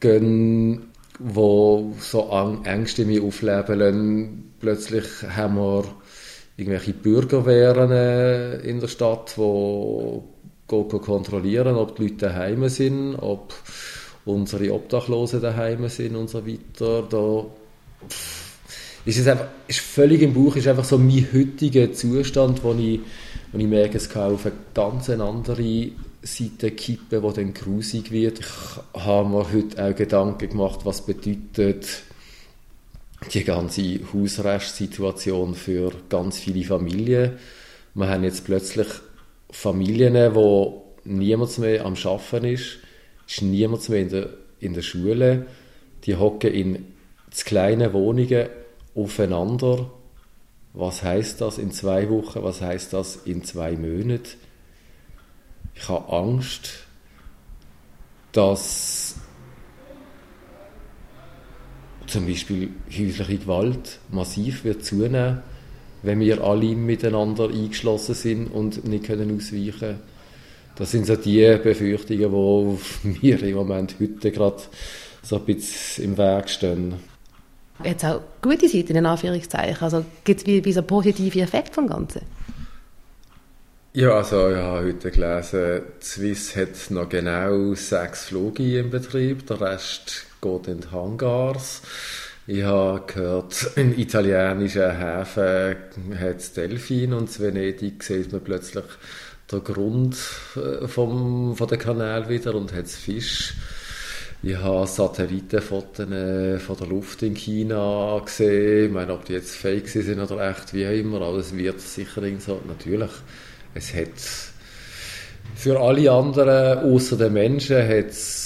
gehen, 0.00 0.88
wo 1.20 1.94
so 2.00 2.28
Ängste 2.64 3.02
in 3.02 3.08
mir 3.08 3.22
aufleben. 3.22 4.52
Plötzlich 4.58 5.04
haben 5.22 5.56
wir 5.56 5.84
irgendwelche 6.56 6.92
Bürgerwehren 6.92 7.90
äh, 7.90 8.56
in 8.68 8.80
der 8.80 8.88
Stadt, 8.88 9.34
die 9.36 10.98
kontrollieren, 10.98 11.76
ob 11.76 11.96
die 11.96 12.02
Leute 12.04 12.16
daheim 12.16 12.68
sind, 12.68 13.16
ob 13.16 13.54
unsere 14.24 14.72
Obdachlosen 14.72 15.40
daheim 15.40 15.88
sind 15.88 16.16
und 16.16 16.30
so 16.30 16.46
weiter. 16.46 17.02
Da 17.08 17.44
ist 19.04 19.18
es 19.18 19.26
einfach, 19.26 19.48
ist 19.68 19.80
völlig 19.80 20.22
im 20.22 20.32
Buch, 20.32 20.56
ist 20.56 20.66
einfach 20.66 20.84
so 20.84 20.96
mein 20.96 21.26
heutiger 21.32 21.92
Zustand, 21.92 22.64
wo 22.64 22.72
ich, 22.72 23.00
wo 23.52 23.58
ich 23.58 23.66
merke, 23.66 23.98
es 23.98 24.08
kann 24.08 24.32
auf 24.32 24.46
eine 24.46 24.54
ganz 24.72 25.10
andere 25.10 25.90
Seite 26.22 26.70
kippen, 26.70 27.22
die 27.22 27.34
dann 27.34 27.52
grusig 27.52 28.10
wird. 28.10 28.40
Ich 28.40 29.02
habe 29.04 29.28
mir 29.28 29.52
heute 29.52 29.84
auch 29.84 29.94
Gedanken 29.94 30.48
gemacht, 30.48 30.80
was 30.84 31.04
bedeutet 31.04 31.86
die 33.32 33.44
ganze 33.44 34.00
Hausrestsituation 34.12 35.54
für 35.54 35.92
ganz 36.08 36.38
viele 36.38 36.64
Familien. 36.64 37.38
Wir 37.94 38.08
haben 38.08 38.24
jetzt 38.24 38.44
plötzlich 38.44 38.88
Familien, 39.50 40.34
wo 40.34 40.96
niemand 41.04 41.58
mehr 41.58 41.84
am 41.84 41.94
Arbeiten 41.94 42.46
ist, 42.46 42.78
ist 43.26 43.42
niemand 43.42 43.88
mehr 43.88 44.00
in 44.00 44.08
der, 44.08 44.30
in 44.60 44.74
der 44.74 44.82
Schule, 44.82 45.46
die 46.04 46.16
hocken 46.16 46.52
in 46.52 46.86
kleinen 47.44 47.92
Wohnungen 47.92 48.48
aufeinander. 48.94 49.90
Was 50.72 51.02
heißt 51.02 51.40
das 51.40 51.58
in 51.58 51.70
zwei 51.72 52.08
Wochen? 52.10 52.42
Was 52.42 52.60
heißt 52.60 52.92
das 52.92 53.16
in 53.16 53.44
zwei 53.44 53.72
Monaten? 53.72 54.28
Ich 55.74 55.88
habe 55.88 56.12
Angst, 56.12 56.84
dass 58.32 59.03
zum 62.14 62.28
Beispiel 62.28 62.68
häusliche 62.86 63.38
Gewalt 63.38 63.98
massiv 64.12 64.62
wird 64.62 64.84
zunehmen, 64.84 65.40
wenn 66.04 66.20
wir 66.20 66.44
alle 66.44 66.76
miteinander 66.76 67.48
eingeschlossen 67.48 68.14
sind 68.14 68.46
und 68.46 68.84
nicht 68.84 69.04
können 69.04 69.36
ausweichen 69.36 69.80
können. 69.80 69.98
Das 70.76 70.92
sind 70.92 71.06
so 71.06 71.16
die 71.16 71.58
Befürchtungen, 71.60 72.78
die 73.02 73.08
mir 73.20 73.42
im 73.42 73.56
Moment 73.56 73.96
heute 74.00 74.30
gerade 74.30 74.62
so 75.24 75.38
ein 75.38 75.44
bisschen 75.44 76.04
im 76.04 76.16
Weg 76.16 76.48
stehen. 76.48 76.94
Jetzt 77.82 78.04
auch 78.04 78.20
gute 78.40 78.68
Seiten, 78.68 78.94
in 78.94 79.06
Anführungszeichen. 79.06 79.82
Also 79.82 80.04
gibt 80.22 80.42
es 80.42 80.46
wie, 80.46 80.64
wie 80.64 80.72
so 80.72 80.80
einen 80.80 80.86
positiven 80.86 81.42
Effekt 81.42 81.74
vom 81.74 81.88
Ganzen? 81.88 82.20
Ja, 83.92 84.10
also 84.10 84.50
ich 84.50 84.56
habe 84.56 84.86
heute 84.86 85.10
gelesen, 85.10 85.82
die 86.00 86.04
Swiss 86.04 86.54
hat 86.54 86.90
noch 86.90 87.08
genau 87.08 87.74
sechs 87.74 88.26
Flüge 88.26 88.78
im 88.78 88.90
Betrieb, 88.90 89.48
der 89.48 89.60
Rest 89.60 90.26
geht 90.44 90.68
in 90.68 90.80
die 90.80 90.90
Hangars. 90.90 91.82
Ich 92.46 92.62
habe 92.62 93.02
gehört, 93.06 93.70
in 93.76 93.98
italienischen 93.98 94.96
Häfen 94.98 95.76
hat 96.20 96.36
es 96.36 96.52
Delfin 96.52 97.14
und 97.14 97.34
in 97.38 97.44
Venedig 97.44 98.02
sieht 98.02 98.32
man 98.32 98.44
plötzlich 98.44 98.84
den 99.50 99.64
Grund 99.64 100.16
äh, 100.56 100.86
vom, 100.86 101.56
von 101.56 101.68
den 101.68 101.78
Kanal 101.78 102.28
wieder 102.28 102.54
und 102.54 102.72
hat 102.72 102.88
Fisch. 102.88 103.54
Ich 104.42 104.56
habe 104.58 104.86
Satellitenfotos 104.86 106.10
äh, 106.10 106.58
von 106.58 106.76
der 106.76 106.86
Luft 106.86 107.22
in 107.22 107.34
China 107.34 108.20
gesehen. 108.22 108.86
Ich 108.86 108.92
meine, 108.92 109.14
ob 109.14 109.24
die 109.24 109.32
jetzt 109.32 109.56
fake 109.56 109.88
sind 109.88 110.20
oder 110.20 110.50
echt, 110.50 110.74
wie 110.74 110.86
auch 110.86 110.92
immer, 110.92 111.22
aber 111.22 111.38
es 111.38 111.56
wird 111.56 111.80
sicher 111.80 112.20
so. 112.40 112.60
Natürlich, 112.68 113.10
es 113.74 113.94
hat 113.94 114.10
für 115.54 115.80
alle 115.80 116.10
anderen, 116.10 116.92
außer 116.92 117.16
den 117.16 117.32
Menschen, 117.32 117.78
hat 117.78 118.10
es 118.10 118.43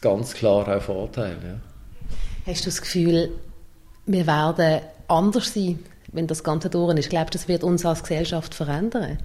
ganz 0.00 0.34
klar 0.34 0.68
auch 0.68 0.82
Vorteile. 0.82 1.60
Ja. 2.46 2.52
Hast 2.52 2.62
du 2.62 2.70
das 2.70 2.80
Gefühl, 2.80 3.30
wir 4.06 4.26
werden 4.26 4.80
anders 5.08 5.54
sein, 5.54 5.78
wenn 6.12 6.26
das 6.26 6.42
Ganze 6.42 6.70
durch 6.70 6.94
ist? 6.94 7.04
Ich 7.04 7.10
glaube, 7.10 7.30
das 7.30 7.48
wird 7.48 7.62
uns 7.62 7.84
als 7.84 8.02
Gesellschaft 8.02 8.54
verändern. 8.54 9.18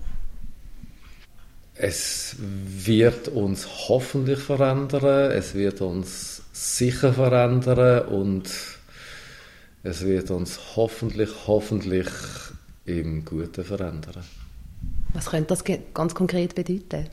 Es 1.78 2.38
wird 2.40 3.28
uns 3.28 3.90
hoffentlich 3.90 4.40
verändern, 4.40 5.32
es 5.32 5.56
wird 5.56 5.82
uns 5.82 6.44
sicher 6.54 7.14
verändern 7.14 8.08
und 8.08 8.50
es 9.84 10.06
wird 10.06 10.32
uns 10.32 10.58
hoffentlich, 10.76 11.30
hoffentlich 11.48 12.08
im 12.86 13.26
Guten 13.26 13.64
verändern. 13.64 14.24
Was 15.14 15.26
könnte 15.28 15.48
das 15.48 15.64
ganz 15.94 16.16
konkret 16.16 16.56
bedeuten? 16.56 17.08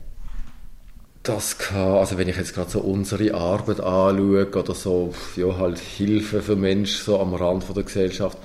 Das 1.23 1.57
kann, 1.57 1.93
also 1.93 2.17
wenn 2.17 2.27
ich 2.27 2.35
jetzt 2.35 2.53
gerade 2.53 2.69
so 2.69 2.81
unsere 2.81 3.33
Arbeit 3.33 3.79
anschaue 3.79 4.51
oder 4.51 4.75
so, 4.75 5.13
ja, 5.37 5.57
halt 5.57 5.79
Hilfe 5.79 6.41
für 6.41 6.57
Menschen 6.57 7.01
so 7.05 7.17
am 7.17 7.33
Rand 7.33 7.63
von 7.63 7.75
der 7.75 7.85
Gesellschaft. 7.85 8.37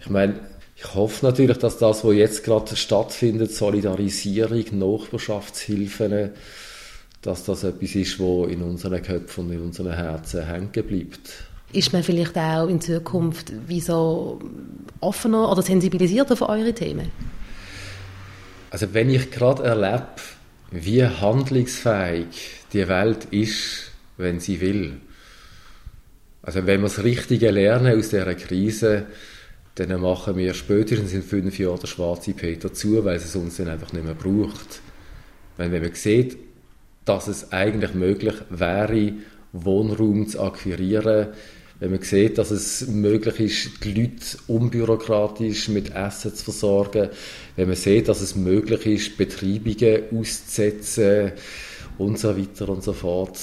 Ich 0.00 0.10
meine, 0.10 0.40
ich 0.76 0.92
hoffe 0.92 1.24
natürlich, 1.24 1.58
dass 1.58 1.78
das, 1.78 2.04
was 2.04 2.14
jetzt 2.14 2.42
gerade 2.42 2.74
stattfindet, 2.74 3.52
Solidarisierung, 3.52 4.64
Nachbarschaftshilfen, 4.72 6.30
dass 7.22 7.44
das 7.44 7.62
etwas 7.62 7.94
ist, 7.94 8.18
was 8.18 8.50
in 8.50 8.62
unseren 8.62 9.00
Köpfen 9.00 9.46
und 9.46 9.52
in 9.52 9.60
unseren 9.60 9.94
Herzen 9.94 10.44
hängen 10.44 10.72
bleibt. 10.72 11.44
Ist 11.72 11.92
man 11.92 12.02
vielleicht 12.02 12.36
auch 12.36 12.66
in 12.66 12.80
Zukunft 12.80 13.52
wie 13.68 13.80
so 13.80 14.40
offener 15.00 15.50
oder 15.50 15.62
sensibilisierter 15.62 16.36
für 16.36 16.48
eure 16.48 16.74
Themen? 16.74 17.12
Also 18.70 18.92
wenn 18.92 19.10
ich 19.10 19.30
gerade 19.30 19.62
erlebe, 19.62 20.08
wie 20.74 21.04
handlungsfähig 21.04 22.26
die 22.72 22.88
Welt 22.88 23.26
ist, 23.30 23.92
wenn 24.16 24.40
sie 24.40 24.60
will. 24.60 24.94
Also 26.42 26.66
wenn 26.66 26.80
wir 26.80 26.88
das 26.88 27.04
Richtige 27.04 27.50
lernen 27.50 27.96
aus 27.96 28.10
dieser 28.10 28.34
Krise, 28.34 29.06
dann 29.76 30.00
machen 30.00 30.36
wir 30.36 30.52
spätestens 30.52 31.12
in 31.12 31.22
fünf 31.22 31.58
Jahren 31.58 31.78
den 31.78 31.86
schwarze 31.86 32.32
Peter 32.32 32.72
zu, 32.72 33.04
weil 33.04 33.16
es 33.16 33.36
uns 33.36 33.56
dann 33.56 33.68
einfach 33.68 33.92
nicht 33.92 34.04
mehr 34.04 34.14
braucht. 34.14 34.80
Wenn, 35.56 35.72
wenn 35.72 35.82
man 35.82 35.94
sieht, 35.94 36.36
dass 37.04 37.28
es 37.28 37.52
eigentlich 37.52 37.94
möglich 37.94 38.34
wäre, 38.50 39.12
Wohnraum 39.52 40.26
zu 40.26 40.40
akquirieren, 40.40 41.28
wenn 41.80 41.90
man 41.90 42.02
sieht, 42.02 42.38
dass 42.38 42.50
es 42.50 42.86
möglich 42.88 43.40
ist, 43.40 43.84
die 43.84 43.92
Leute 43.92 44.38
unbürokratisch 44.46 45.68
mit 45.68 45.94
Essen 45.94 46.34
zu 46.34 46.44
versorgen, 46.44 47.10
wenn 47.56 47.68
man 47.68 47.76
sieht, 47.76 48.08
dass 48.08 48.20
es 48.20 48.34
möglich 48.34 48.86
ist, 48.86 49.16
Betreibungen 49.16 50.04
auszusetzen 50.12 51.32
und 51.98 52.18
so 52.18 52.36
weiter 52.36 52.68
und 52.68 52.82
so 52.82 52.92
fort. 52.92 53.38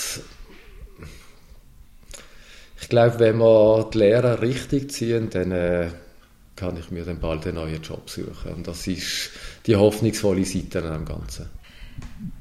Ich 2.82 2.90
glaube, 2.90 3.20
wenn 3.20 3.38
wir 3.38 3.90
die 3.94 4.00
Lehrer 4.00 4.42
richtig 4.42 4.92
ziehen, 4.92 5.30
dann 5.30 5.52
äh, 5.52 5.90
kann 6.56 6.78
ich 6.78 6.92
mir 6.92 7.06
dann 7.06 7.20
bald 7.20 7.46
einen 7.46 7.56
neuen 7.56 7.82
Job 7.82 8.10
suchen. 8.10 8.54
Und 8.54 8.68
das 8.68 8.88
ist 8.88 9.32
die 9.66 9.76
hoffnungsvolle 9.76 10.46
Seite 10.46 10.84
an 10.84 10.94
dem 10.94 11.06
Ganzen. 11.06 11.48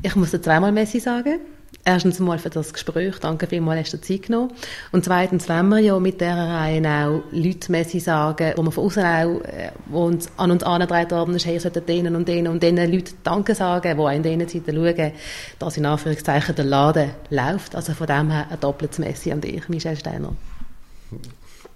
Ich 0.03 0.17
muss 0.17 0.31
dir 0.31 0.41
zweimal 0.41 0.73
Messi 0.73 0.99
sagen. 0.99 1.41
Erstens 1.83 2.19
mal 2.19 2.39
für 2.39 2.51
das 2.51 2.75
Gespräch, 2.75 3.19
danke 3.21 3.47
vielmals, 3.47 3.81
hast 3.81 3.95
du 3.95 4.01
Zeit 4.01 4.25
genommen. 4.25 4.53
Und 4.93 5.05
zweitens 5.05 5.49
wenn 5.49 5.69
wir 5.69 5.79
ja 5.79 5.99
mit 5.99 6.21
dieser 6.21 6.37
Reihe 6.37 6.83
auch 6.87 7.23
Leute 7.33 8.01
sagen, 8.01 8.53
wo 8.57 8.63
wir 8.63 8.71
von 8.71 8.85
außen 8.85 9.03
auch, 9.03 9.41
äh, 9.45 9.73
wo 9.87 10.05
uns 10.05 10.29
an 10.37 10.51
uns 10.51 10.63
angetragen 10.63 11.11
worden 11.11 11.35
ist, 11.37 11.47
hey, 11.47 11.55
ihr 11.55 11.61
solltet 11.61 11.89
denen 11.89 12.17
und 12.17 12.29
denen 12.29 12.49
und 12.49 12.63
denen 12.63 12.93
Leuten 12.93 13.15
Danke 13.25 13.55
sagen, 13.55 13.97
die 13.97 14.03
auch 14.03 14.11
in 14.11 14.23
diesen 14.23 14.47
Zeiten 14.47 14.77
schauen, 14.77 15.13
dass 15.59 15.77
in 15.79 15.87
Anführungszeichen 15.87 16.55
der 16.55 16.67
Laden 16.67 17.11
läuft. 17.31 17.75
Also 17.75 17.95
von 17.95 18.07
dem 18.07 18.31
her 18.31 18.47
ein 18.51 18.61
doppeltes 18.61 18.99
Messi 18.99 19.33
an 19.33 19.41
dich, 19.41 19.67
Michel 19.71 19.97
Steiner. 19.97 20.35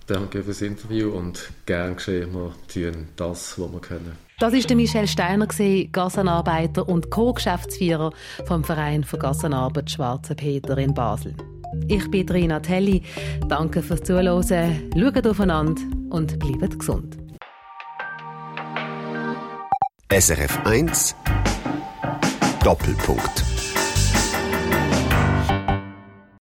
Danke 0.07 0.43
für 0.43 0.49
das 0.49 0.61
Interview 0.61 1.13
und 1.13 1.51
gern 1.65 1.97
geschehen, 1.97 2.35
wir 2.35 2.53
tun 2.69 3.09
das, 3.17 3.59
was 3.59 3.73
wir 3.73 3.81
können. 3.81 4.24
Das 4.41 4.53
ist 4.53 4.69
der 4.69 4.77
Michel 4.77 5.07
Steiner, 5.07 5.47
Gassenarbeiter 5.93 6.89
und 6.89 7.11
Co-Geschäftsführer 7.11 8.13
vom 8.47 8.65
Verein 8.65 9.05
für 9.05 9.17
Gassenarbeit 9.17 9.91
Schwarze 9.91 10.35
Peter 10.35 10.77
in 10.77 10.93
Basel. 10.93 11.37
Ich 11.87 12.11
bin 12.11 12.29
Rina 12.29 12.59
Telli. 12.61 13.03
Danke 13.49 13.83
fürs 13.83 14.03
Zuhören. 14.03 14.91
Schaut 14.97 15.27
aufeinander 15.27 15.81
und 16.11 16.39
bleibt 16.39 16.79
gesund. 16.79 17.17
SRF 20.11 20.67
1 20.67 21.17
Doppelpunkt 22.63 23.54